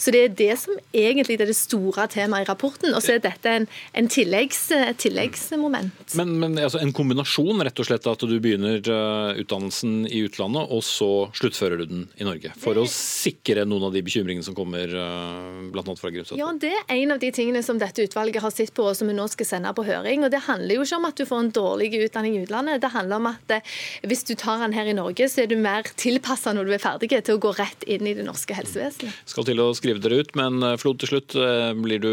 [0.00, 2.94] Så det er det som egentlig er det store temaet i rapporten.
[2.94, 4.60] Og så er dette en, en tilleggs,
[5.00, 6.16] tilleggsmoment.
[6.18, 10.70] Men, men altså en kombinasjon, rett og slett at du begynner uh, utdannelsen i utlandet,
[10.74, 12.52] og så sluttfører du den i Norge?
[12.60, 15.84] For å sikre noen av de bekymringene som kommer uh, bl.a.
[15.98, 16.38] fra Grimstad?
[16.40, 19.10] Ja, det er en av de tingene som dette utvalget har sett på, og som
[19.10, 20.24] vi nå skal sende på høring.
[20.26, 22.82] Og Det handler jo ikke om at du får en dårlig utdanning i utlandet.
[22.82, 23.76] Det handler om at uh,
[24.08, 26.82] hvis du tar den her i Norge, så er du mer tilpassa når du er
[26.82, 29.14] ferdig til å gå rett inn i det norske helsevesenet.
[29.28, 32.12] Skal til å skrive dere ut, men eh, Flod til slutt, eh, blir du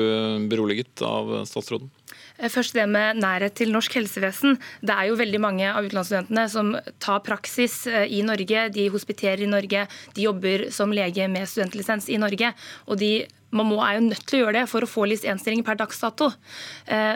[0.52, 1.92] beroliget av statsråden?
[2.38, 4.60] Eh, først det med nærhet til norsk helsevesen.
[4.86, 6.74] Det er jo veldig mange av utenlandsstudentene som
[7.04, 8.68] tar praksis i Norge.
[8.76, 9.86] De hospiterer i Norge,
[10.16, 12.54] de jobber som lege med studentlisens i Norge.
[12.86, 13.26] og de
[13.56, 16.02] man må, er jo nødt til å gjøre det for å få LIS1-stilling per dags
[16.02, 16.32] dato.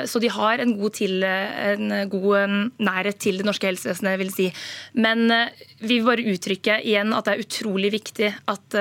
[0.07, 4.45] Så de har en god, til, en god nærhet til det norske helsevesenet, vil si.
[4.95, 5.25] Men
[5.81, 8.79] vi vil bare uttrykke igjen at det er utrolig viktig at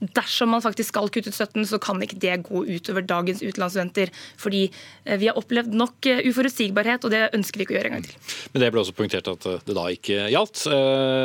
[0.00, 4.12] dersom man faktisk skal kutte ut støtten, så kan ikke det gå utover dagens utenlandsstudenter.
[4.40, 7.92] Fordi eh, vi har opplevd nok eh, uforutsigbarhet, og det ønsker vi ikke å gjøre
[7.92, 8.36] en gang til.
[8.54, 10.64] Men det ble også poengtert at eh, det da ikke gjaldt.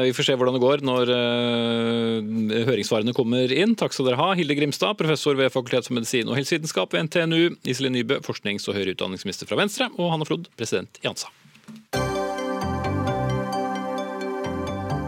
[0.05, 1.11] Vi får se hvordan det går når
[2.67, 3.75] høringssvarene kommer inn.
[3.79, 4.31] Takk skal dere ha.
[4.37, 7.57] Hilde Grimstad, professor ved Fakultet for medisin og helsevitenskap ved NTNU.
[7.67, 9.89] Iselin Nybø, forsknings- og høyere utdanningsminister fra Venstre.
[9.95, 11.31] Og Hanne Flod, president i ANSA.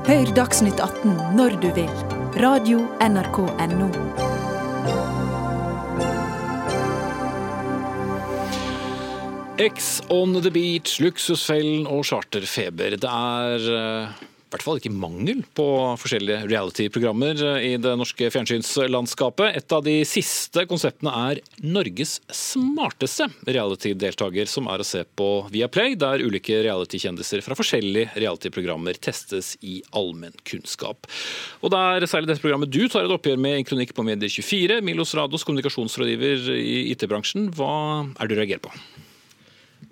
[0.08, 3.38] Hør Dagsnytt 18 når du vil Radio NRK
[3.74, 3.88] NO.
[9.58, 12.94] X on the beach, Luksusfellen og Charterfeber.
[13.02, 15.64] Det er eh, i hvert fall ikke mangel på
[16.00, 19.58] forskjellige reality-programmer i det norske fjernsynslandskapet.
[19.60, 25.98] Et av de siste konseptene er Norges smarteste reality-deltaker, som er å se på Viaplay,
[26.00, 31.10] der ulike reality-kjendiser fra forskjellige reality-programmer testes i allmennkunnskap.
[31.60, 34.80] Og det er særlig dette programmet du tar et oppgjør med i kronikk på Medier24.
[34.88, 37.76] Milos Rados, kommunikasjonsrådgiver i IT-bransjen, hva
[38.16, 38.72] er det du reagerer på?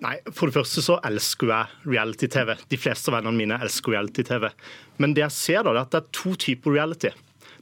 [0.04, 2.56] Nei, For det første så elsker jeg reality-TV.
[2.68, 4.50] De fleste av vennene mine elsker reality-TV.
[5.00, 7.12] Men det jeg ser da, er at det er to typer reality.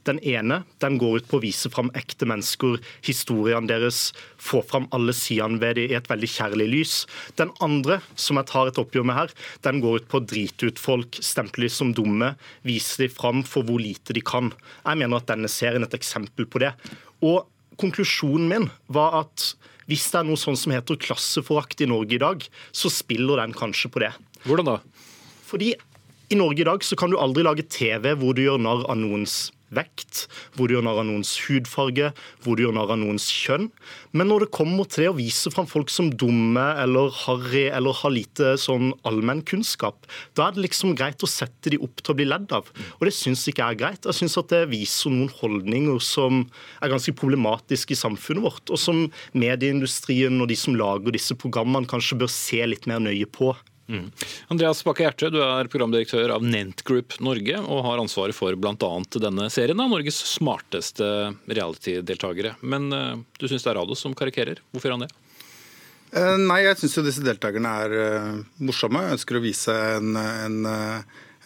[0.05, 2.77] Den ene den går ut på å vise fram ekte mennesker,
[3.07, 6.95] historiene deres, få fram alle sidene ved dem i et veldig kjærlig lys.
[7.39, 9.33] Den andre, som jeg tar et oppgjør med her,
[9.65, 12.35] den går ut på å drite ut folk, stemple dem som dumme,
[12.67, 14.51] vise dem fram for hvor lite de kan.
[14.83, 16.75] Jeg mener at denne serien er et eksempel på det.
[17.25, 17.47] Og
[17.81, 19.55] konklusjonen min var at
[19.89, 23.53] hvis det er noe sånn som heter klasseforakt i Norge i dag, så spiller den
[23.57, 24.11] kanskje på det.
[24.45, 24.79] Hvordan da?
[25.45, 25.73] Fordi
[26.33, 28.97] i Norge i dag så kan du aldri lage TV hvor du gjør narr av
[28.97, 32.11] noens vekt, hvor du gjør narr av noens hudfarge,
[32.43, 33.69] hvor du gjør narr av noens kjønn.
[34.15, 38.13] Men når det kommer til å vise fram folk som dumme eller harry eller har
[38.15, 40.07] lite sånn allmennkunnskap,
[40.37, 42.71] da er det liksom greit å sette de opp til å bli ledd av.
[42.99, 44.07] Og det syns ikke jeg er greit.
[44.07, 46.45] Jeg syns at det viser noen holdninger som
[46.81, 49.05] er ganske problematiske i samfunnet vårt, og som
[49.35, 53.53] medieindustrien og de som lager disse programmene kanskje bør se litt mer nøye på.
[53.87, 54.07] Mm.
[54.47, 58.89] Andreas Bakke Hjerte, du er programdirektør av Nent Group Norge og har ansvaret for bl.a.
[59.21, 61.05] denne serien av Norges smarteste
[61.45, 62.55] reality-deltakere.
[62.65, 64.63] Men uh, du syns det er Rados som karikerer.
[64.73, 65.11] Hvorfor gjør han det?
[66.15, 69.05] Uh, nei, jeg syns jo disse deltakerne er uh, morsomme.
[69.05, 70.59] Jeg ønsker å vise en, en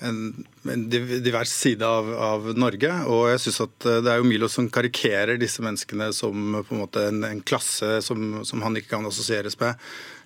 [0.01, 2.91] en, en, divers side av, av, Norge.
[3.11, 6.83] Og jeg synes at det er jo Milo som karikerer disse menneskene som på en
[6.85, 9.75] måte en klasse som, som, han ikke kan assosieres med.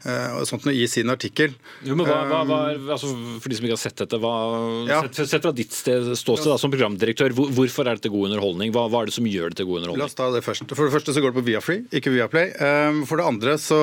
[0.04, 1.54] Eh, og sånt noe i sin artikkel.
[1.88, 3.08] Jo, men hva, hva, hva, eh, altså,
[3.40, 4.34] For de som ikke har sett dette, hva,
[4.90, 5.00] ja.
[5.06, 8.74] sett, sett, fra ditt sted, ståsted da, som programdirektør, hvor, hvorfor er dette god underholdning?
[8.76, 10.04] Hva, hva, er det som gjør det til god underholdning?
[10.04, 10.68] La oss ta det først.
[10.76, 12.52] For det første så går det på Viafree, ikke Viaplay.
[12.60, 13.80] Um, for det andre så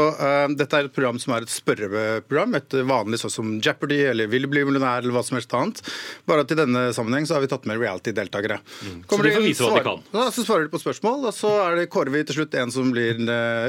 [0.57, 2.57] Dette er et program som er et spørreprogram.
[2.59, 5.81] Et vanlig sånn som Jeopardy eller Vil bli millionær eller hva som helst annet.
[6.29, 8.61] Bare at i denne sammenheng så har vi tatt med reality-deltakere.
[8.61, 9.01] Mm.
[9.09, 10.05] Så de får vise hva de kan?
[10.12, 12.75] Ja, så svarer de på spørsmål, og så er det, kårer vi til slutt en
[12.75, 13.21] som blir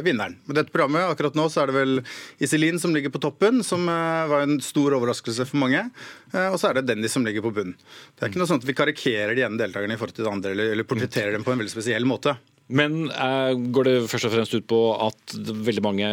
[0.03, 0.37] vinneren.
[0.49, 2.01] Med dette programmet, akkurat nå så er det vel
[2.41, 5.83] Iselin som ligger på toppen, som eh, var en stor overraskelse for mange.
[6.33, 7.75] Eh, og så er det Dennis som ligger på bunnen.
[8.15, 10.33] Det er ikke noe sånt at vi karikerer de ene deltakerne i forhold til de
[10.33, 12.33] andre, eller portretterer dem på en veldig spesiell måte.
[12.71, 15.37] Men eh, går det først og fremst ut på at
[15.69, 16.11] veldig mange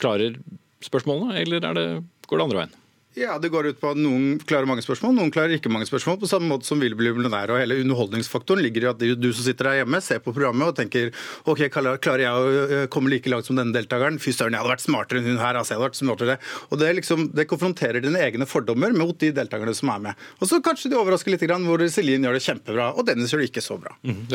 [0.00, 0.40] klarer
[0.84, 1.88] spørsmålene, eller det,
[2.30, 2.76] går det andre veien?
[3.16, 6.18] Ja, Det går ut på at noen klarer mange spørsmål, noen klarer ikke mange spørsmål.
[6.20, 7.50] På samme måte som vil bli millionær.
[7.50, 10.76] og Hele underholdningsfaktoren ligger i at du som sitter der hjemme, ser på programmet og
[10.78, 11.10] tenker
[11.48, 14.20] ok, klarer jeg å komme like langt som denne deltakeren?
[14.22, 15.56] Fy søren, jeg hadde vært smartere enn hun her.
[15.58, 16.38] altså jeg hadde vært smartere.
[16.70, 20.26] Og Det, liksom, det konfronterer dine egne fordommer mot de deltakerne som er med.
[20.38, 23.50] Og så kanskje de overrasker litt, hvor Celine gjør det kjempebra, og Dennis gjør det
[23.50, 23.96] ikke så bra.
[24.04, 24.26] Mm,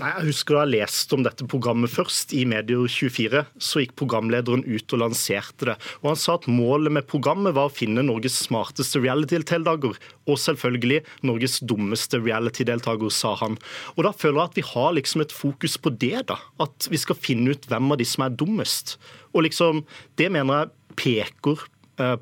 [0.00, 4.62] Nei, jeg husker Da jeg leste om dette programmet først, i Medier24, så gikk programlederen
[4.64, 5.74] ut og lanserte det.
[6.00, 9.98] Og Han sa at målet med programmet var å finne Norges smarteste reality-deltaker.
[10.24, 13.58] Og selvfølgelig Norges dummeste reality-deltaker, sa han.
[13.98, 16.26] Og Da føler jeg at vi har liksom et fokus på det.
[16.32, 18.96] da, At vi skal finne ut hvem av de som er dummest.
[19.34, 19.84] Og liksom,
[20.16, 21.68] Det mener jeg peker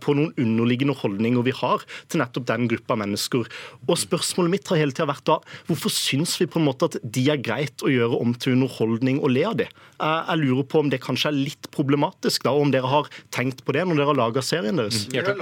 [0.02, 3.48] på noen underliggende holdninger vi har til nettopp den gruppa mennesker.
[3.86, 6.98] Og Spørsmålet mitt har hele tida vært da, hvorfor syns vi på en måte at
[7.02, 9.68] de er greit å gjøre om til underholdning og le av de?
[9.98, 13.64] Jeg lurer på om det kanskje er litt problematisk, da, og om dere har tenkt
[13.66, 15.04] på det når dere har laga serien deres?
[15.10, 15.34] Vi har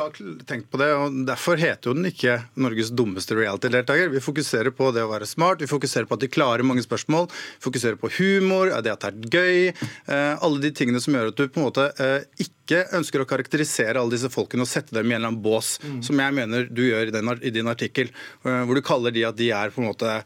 [0.48, 4.10] tenkt på det, og Derfor heter jo den ikke Norges dummeste reality-deltaker.
[4.14, 7.28] Vi fokuserer på det å være smart, vi fokuserer på at de klarer mange spørsmål,
[7.28, 9.88] vi fokuserer på humor, det at det er gøy.
[10.06, 13.28] Eh, alle de tingene som gjør at du på en måte eh, ikke ønsker å
[13.28, 16.00] karakterisere alle disse folkene og sette dem i en eller annen bås, mm.
[16.06, 18.10] som jeg mener du gjør i, den, i din artikkel,
[18.46, 20.18] eh, hvor du kaller de at de er på en måte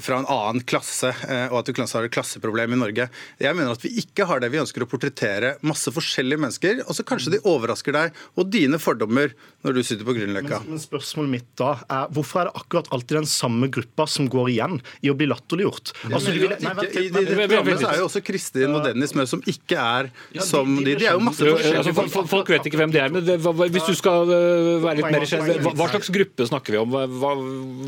[0.00, 3.08] fra en annen klasse, eh, og at vi har et klasseproblem i Norge.
[3.42, 4.52] Jeg mener at vi ikke har det.
[4.52, 8.78] Vi ønsker å portrettere masse forskjellige mennesker, og så kanskje de overrasker deg og dine
[8.82, 9.34] fordommer
[9.66, 10.60] når du sitter på Grünerløkka.
[10.62, 14.30] Men, men, spørsmålet mitt da er hvorfor er det akkurat alltid den samme gruppa som
[14.30, 15.94] går igjen i å bli latterliggjort?
[16.12, 20.12] Altså, de I det programmet er jo også Kristin og Dennis med, som ikke er
[20.46, 20.94] som de.
[20.94, 21.96] De er jo masse forskjellige.
[21.96, 25.74] Altså, folk vet ikke hvem de er, men hvis du skal øh, være litt mer
[25.76, 26.96] Hva slags gruppe snakker vi om?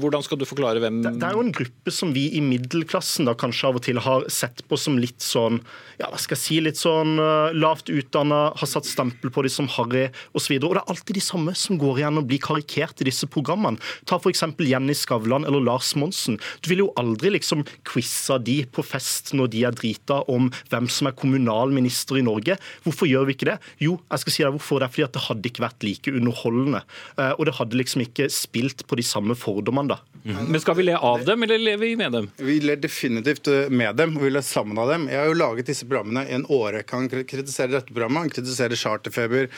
[0.02, 3.28] Hvordan skal du forklare hvem Det er jo en gruppe gruppe som vi i middelklassen
[3.28, 5.60] da kanskje av og til har sett på som litt sånn
[5.98, 9.52] ja, hva skal jeg si, litt sånn uh, lavt utdanna, har satt stempel på dem
[9.52, 10.54] som harry osv.
[10.60, 13.26] Og, og det er alltid de samme som går igjen og blir karikert i disse
[13.30, 13.82] programmene.
[14.08, 14.44] Ta f.eks.
[14.68, 16.38] Jenny Skavlan eller Lars Monsen.
[16.62, 20.86] Du vil jo aldri liksom quize de på fest når de er drita om hvem
[20.92, 22.58] som er kommunalminister i Norge.
[22.86, 23.58] Hvorfor gjør vi ikke det?
[23.82, 24.78] Jo, jeg skal si deg hvorfor.
[24.82, 26.84] Det er fordi at det hadde ikke vært like underholdende.
[27.18, 30.00] Uh, og det hadde liksom ikke spilt på de samme fordommene da.
[30.24, 30.50] Mm.
[30.52, 32.26] Men skal vi le av dem, eller ler vi med dem?
[32.36, 35.06] Vi ler definitivt eh, med dem, og vi ler sammen av dem.
[35.08, 36.98] Jeg har jo laget disse programmene i en årrekke.
[36.98, 39.48] Han kritiserer dette programmet, han kritiserer Charterfeber.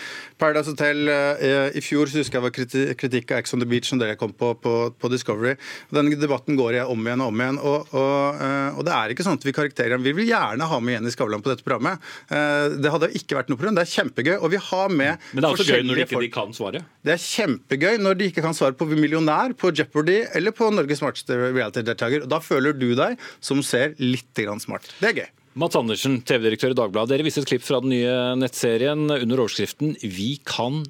[0.40, 2.54] Paradise Hotel eh, I fjor så husker jeg var
[3.00, 5.56] kritikk av Ex on the Beach som dere kom på på, på Discovery.
[5.94, 7.60] Denne debatten går jeg om igjen og om igjen.
[7.60, 10.80] Og, og, eh, og det er ikke sånn at vi karakterer Vi vil gjerne ha
[10.80, 12.00] med Jenny Skavlan på dette programmet.
[12.30, 13.76] Det hadde ikke vært noe problem.
[13.78, 14.34] Det er kjempegøy.
[14.38, 16.82] Og vi har med Men det er også gøy når de ikke de kan svare?
[17.06, 21.00] Det er kjempegøy når de ikke kan svare på Millionær, på Jeopardy eller på Norges
[21.02, 22.26] smarteste reality-deltaker.
[22.30, 24.88] Da føler du deg som ser litt smart.
[25.00, 25.28] Det er gøy.
[25.58, 27.10] Mats Andersen, TV-direktør i Dagbladet.
[27.10, 30.84] Dere viste et klipp fra den nye nettserien under overskriften 'Vi kan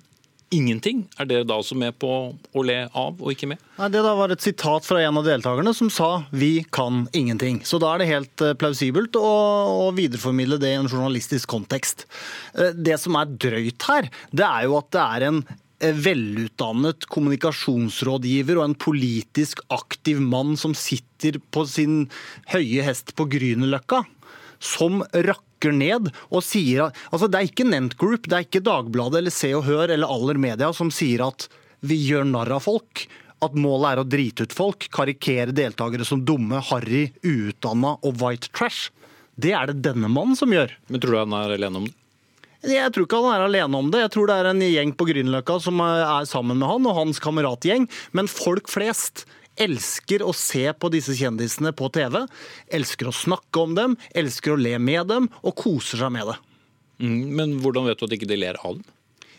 [0.52, 1.06] ingenting'.
[1.18, 3.58] Er dere da også med på å le av og ikke med?
[3.78, 7.64] Nei, Det da var et sitat fra en av deltakerne som sa 'vi kan ingenting'.
[7.64, 12.04] Så da er det helt eh, plausibelt å, videreformidle det i en journalistisk kontekst.
[12.54, 15.46] Eh, det som er drøyt her, det er jo at det er en
[15.80, 22.10] eh, velutdannet kommunikasjonsrådgiver og en politisk aktiv mann som sitter på sin
[22.52, 24.04] høye hest på Grünerløkka,
[24.60, 28.64] som rakker ned og sier at altså Det er ikke Nent Group, det er ikke
[28.64, 31.48] Dagbladet eller Se og Hør eller Aller Media som sier at
[31.80, 33.06] vi gjør narr av folk.
[33.40, 38.52] At målet er å drite ut folk, karikere deltakere som dumme, harry, uutdanna og white
[38.52, 38.90] trash.
[39.40, 40.74] Det er det denne mannen som gjør.
[40.92, 41.96] Men tror du han er alene om det?
[42.68, 44.02] Jeg tror ikke han er alene om det.
[44.02, 47.20] Jeg tror det er en gjeng på Grünerløkka som er sammen med han og hans
[47.24, 47.86] kameratgjeng.
[48.12, 49.24] Men folk flest
[49.60, 52.22] elsker å se på disse kjendisene på TV.
[52.72, 56.38] Elsker å snakke om dem, elsker å le med dem og koser seg med det.
[57.00, 58.84] Mm, men hvordan vet du at ikke de ler av dem?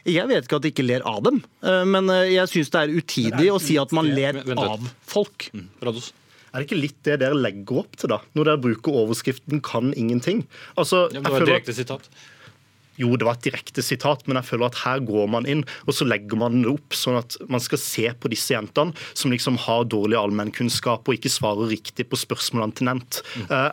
[0.09, 2.79] Jeg vet ikke at de ikke ler av dem, eh, men eh, jeg syns det
[2.79, 5.51] er utidig å si at man ler av folk.
[5.53, 5.67] Mm.
[5.85, 8.17] Er det ikke litt det dere legger opp til, da?
[8.35, 10.47] Når dere bruker overskriften 'kan ingenting'?
[10.75, 12.09] Altså, Ja, det var et direkte sitat.
[13.01, 15.95] Jo, det var et direkte sitat, men jeg føler at her går man inn og
[15.97, 19.59] så legger man det opp sånn at man skal se på disse jentene som liksom
[19.65, 23.21] har dårlig allmennkunnskap og ikke svarer riktig på spørsmålene til Nent.
[23.51, 23.69] Eh,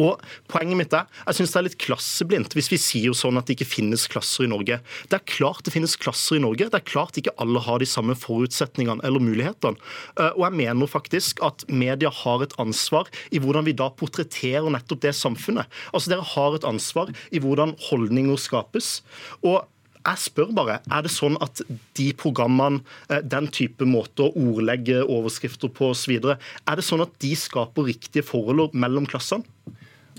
[0.00, 3.38] og Poenget mitt er jeg synes det er litt klasseblindt hvis vi sier jo sånn
[3.38, 4.78] at det ikke finnes klasser i Norge.
[5.10, 6.68] Det er klart det finnes klasser i Norge.
[6.70, 9.78] Det er klart ikke alle har de samme forutsetningene eller mulighetene.
[10.18, 14.70] Eh, Og jeg mener faktisk at media har et ansvar i hvordan vi da portretterer
[14.72, 15.70] nettopp det samfunnet.
[15.92, 19.00] Altså Dere har et ansvar i hvordan holdninger skapes.
[19.42, 19.62] Og
[20.04, 21.62] jeg spør bare, Er det sånn at
[21.96, 26.36] de programmene, eh, den type måte å ordlegge overskrifter på osv.,
[26.68, 29.44] er det sånn at de skaper riktige forhold mellom klassene?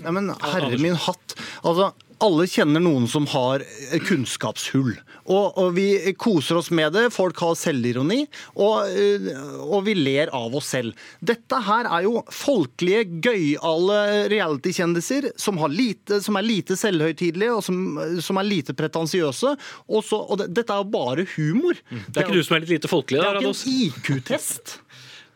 [0.02, 1.36] Ja, men herre min hatt.
[1.62, 1.92] Altså,
[2.24, 3.62] alle kjenner noen som har
[4.06, 4.94] kunnskapshull.
[5.26, 7.08] Og, og vi koser oss med det.
[7.14, 8.22] Folk har selvironi.
[8.54, 9.26] Og, eh,
[9.66, 10.96] og vi ler av oss selv.
[11.20, 13.98] Dette her er jo folkelige, gøyale
[14.32, 17.82] reality-kjendiser som, som er lite selvhøytidelige og som,
[18.24, 19.56] som er lite pretensiøse.
[19.90, 21.76] Og, så, og det, dette er jo bare humor.
[21.90, 23.20] Det er ikke du som er litt lite folkelig?
[23.20, 24.78] Det er ikke en IQ-test.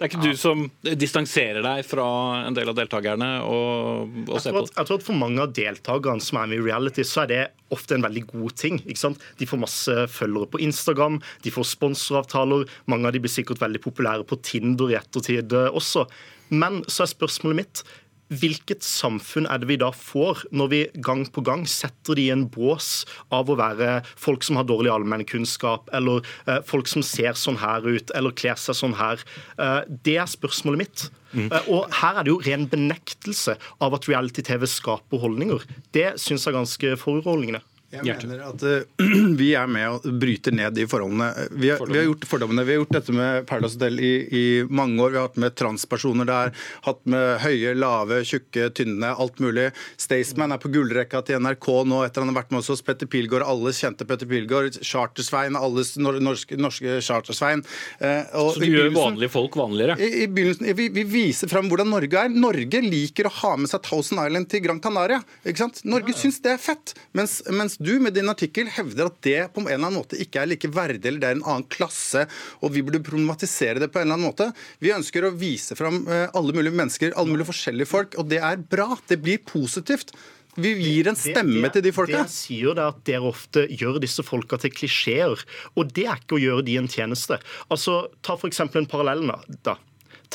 [0.01, 0.63] Det er ikke du som
[0.97, 2.05] distanserer deg fra
[2.47, 5.53] en del av deltakerne og, og ser på at, jeg tror at For mange av
[5.53, 7.41] deltakerne som er med i reality, så er det
[7.77, 8.81] ofte en veldig god ting.
[8.87, 9.21] ikke sant?
[9.37, 12.65] De får masse følgere på Instagram, de får sponsoravtaler.
[12.89, 16.07] Mange av de blir sikkert veldig populære på Tinder i ettertid eh, også.
[16.49, 17.85] Men så er spørsmålet mitt
[18.31, 22.35] Hvilket samfunn er det vi da får når vi gang på gang setter de i
[22.35, 23.05] en bås
[23.35, 27.87] av å være folk som har dårlig allmennkunnskap, eller eh, folk som ser sånn her
[27.87, 29.23] ut, eller kler seg sånn her?
[29.59, 31.09] Eh, det er spørsmålet mitt.
[31.35, 35.67] Eh, og her er det jo ren benektelse av at reality-TV skaper holdninger.
[35.95, 37.63] Det syns jeg er ganske foruroligende.
[37.91, 39.07] Jeg mener at uh,
[39.41, 41.27] vi er med og bryter ned de forholdene.
[41.59, 42.63] Vi har, vi har gjort fordommene.
[42.69, 45.11] Vi har gjort dette med Paradise Hotel i, i mange år.
[45.11, 46.53] Vi har hatt med transpersoner der.
[46.87, 49.71] Hatt med høye, lave, tjukke, tynne, alt mulig.
[49.99, 53.11] Staysman er på gullrekka til NRK nå etter han har vært med oss hos Petter
[53.11, 53.47] Pilgaard.
[53.51, 54.79] Alle kjente Petter Pilgaard.
[54.87, 57.65] Chartersvein, alles norske, norske Chartersvein.
[57.99, 58.23] Uh,
[58.55, 59.99] Så du gjør vanlige folk vanligere?
[59.99, 62.31] i, i begynnelsen, vi, vi viser fram hvordan Norge er.
[62.31, 65.19] Norge liker å ha med seg Thousand Island til Gran Canaria.
[65.43, 65.83] ikke sant?
[65.91, 66.95] Norge syns det er fett.
[67.19, 70.43] Mens, mens du med din artikkel hevder at det på en eller annen måte ikke
[70.43, 72.27] er like verdig, eller det er en annen klasse,
[72.61, 74.51] og vi burde problematisere det på en eller annen måte.
[74.85, 78.43] Vi ønsker å vise fram eh, alle mulige mennesker, alle mulige forskjellige folk, og det
[78.45, 78.93] er bra.
[79.09, 80.13] Det blir positivt.
[80.61, 82.25] Vi gir en stemme til de folka.
[82.27, 85.47] Det sier det er at dere ofte gjør disse folka til klisjeer,
[85.79, 87.39] og det er ikke å gjøre de en tjeneste.
[87.71, 88.61] Altså, Ta f.eks.
[88.67, 89.31] en parallell
[89.65, 89.79] da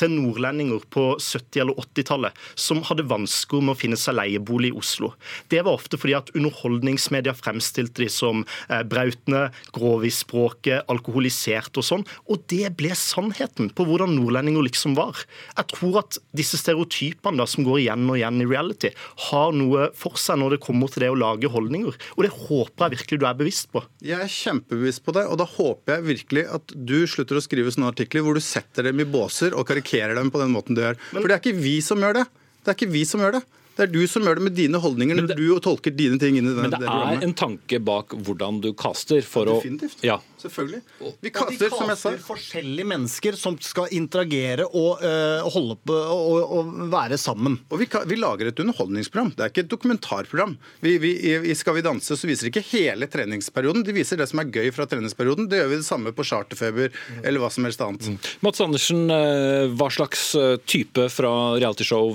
[0.00, 4.76] til nordlendinger på 70- eller 80-tallet som hadde vansker med å finne seg leiebolig i
[4.78, 5.12] Oslo.
[5.52, 11.80] Det var ofte fordi at underholdningsmedia fremstilte de som eh, brautende, grove i språket, alkoholiserte
[11.82, 12.06] og sånn.
[12.30, 15.22] Og det ble sannheten på hvordan nordlendinger liksom var.
[15.56, 18.92] Jeg tror at disse stereotypene da, som går igjen og igjen i reality,
[19.30, 21.96] har noe for seg når det kommer til det å lage holdninger.
[22.16, 23.82] Og det håper jeg virkelig du er bevisst på.
[24.04, 27.72] Jeg er kjempebevisst på det, og da håper jeg virkelig at du slutter å skrive
[27.72, 29.85] sånne artikler hvor du setter dem i båser og karikerer
[30.18, 30.98] dem på den måten du gjør.
[31.12, 32.26] For det er ikke vi som gjør det.
[32.62, 33.44] Det er ikke vi som gjør det.
[33.76, 36.48] Det er du som gjør det med dine holdninger når du tolker dine ting inn
[36.48, 40.02] i den, Men det det er en tanke bak hvordan du kaster for å Definitivt.
[40.06, 40.18] Ja.
[40.36, 40.82] Selvfølgelig.
[41.24, 45.96] Vi kaster, som jeg sa kaster forskjellige mennesker som skal interagere og øh, holde på
[45.96, 47.58] og, og være sammen.
[47.72, 49.32] Og vi, vi lager et underholdningsprogram.
[49.36, 50.56] Det er ikke et dokumentarprogram.
[50.84, 51.14] Vi, vi,
[51.56, 53.84] Skal vi danse så viser de ikke hele treningsperioden.
[53.86, 55.48] De viser det som er gøy fra treningsperioden.
[55.50, 58.30] Det gjør vi det samme på Charterfeber eller hva som helst annet.
[58.44, 62.12] Mats Andersen, eh, hva slags eh, type fra realityshow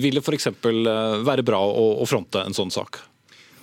[0.00, 0.48] ville f.eks.
[0.62, 3.02] være bra å fronte en sånn sak?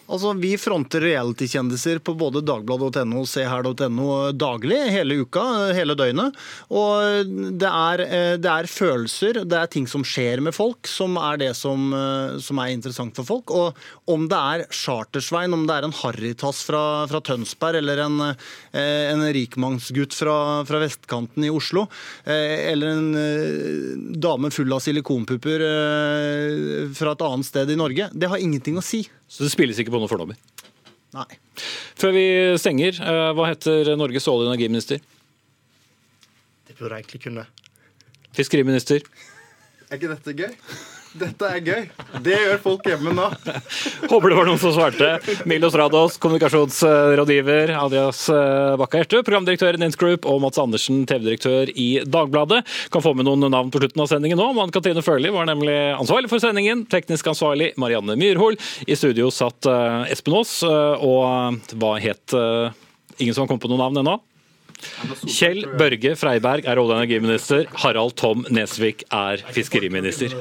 [0.06, 5.44] Altså, Vi fronter reality-kjendiser på både dagbladet.no og seher.no daglig, hele uka,
[5.74, 6.36] hele døgnet.
[6.70, 11.18] Og det er, eh, det er, følelser, det er ting som skjer med folk, som
[11.18, 13.52] er det som, eh, som er interessant for folk.
[13.52, 13.74] Og
[14.12, 18.22] om det er Chartersvein, om det er en Harrytass fra, fra Tønsberg eller en,
[18.74, 21.88] eh, en rikmannsgutt fra, fra vestkanten i Oslo,
[22.26, 25.64] eller en dame full av silikonpupper
[26.96, 29.06] fra et annet sted i Norge, det har ingenting å si.
[29.28, 30.38] Så det spilles ikke på noen fordommer?
[31.16, 31.28] Nei.
[31.96, 32.26] Før vi
[32.60, 35.00] stenger, eh, hva heter Norges olje- og energiminister?
[36.68, 37.46] Det burde jeg egentlig kunne.
[38.36, 39.02] Fiskeriminister?
[39.90, 40.54] Er ikke dette gøy?
[41.16, 41.84] Dette er gøy.
[42.26, 43.30] Det gjør folk hjemme nå.
[44.12, 45.14] Håper det var noen som svarte.
[45.48, 51.72] Milos Rados, kommunikasjonsrådgiver, Adias eh, Bakka Hjerte, programdirektør i Nins Group, og Mats Andersen, TV-direktør
[51.72, 52.62] i Dagbladet.
[52.92, 54.50] Kan få med noen navn på slutten av sendingen nå.
[54.60, 56.84] Ann Katrine Førli var nemlig ansvarlig for sendingen.
[56.92, 58.60] Teknisk ansvarlig Marianne Myrhol.
[58.84, 62.36] I studio satt eh, Espen Aas, eh, og hva het
[63.16, 64.18] Ingen som har kommet på noe navn ennå?
[65.26, 67.66] Kjell Børge Freiberg er olje- og energiminister.
[67.84, 70.36] Harald Tom Nesvik er fiskeriminister.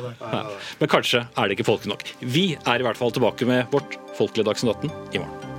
[0.80, 2.05] Men kanskje er det ikke folke nok.
[2.20, 5.53] Vi er i hvert fall tilbake med vårt Folkelige Dagsnytt 18 i morgen.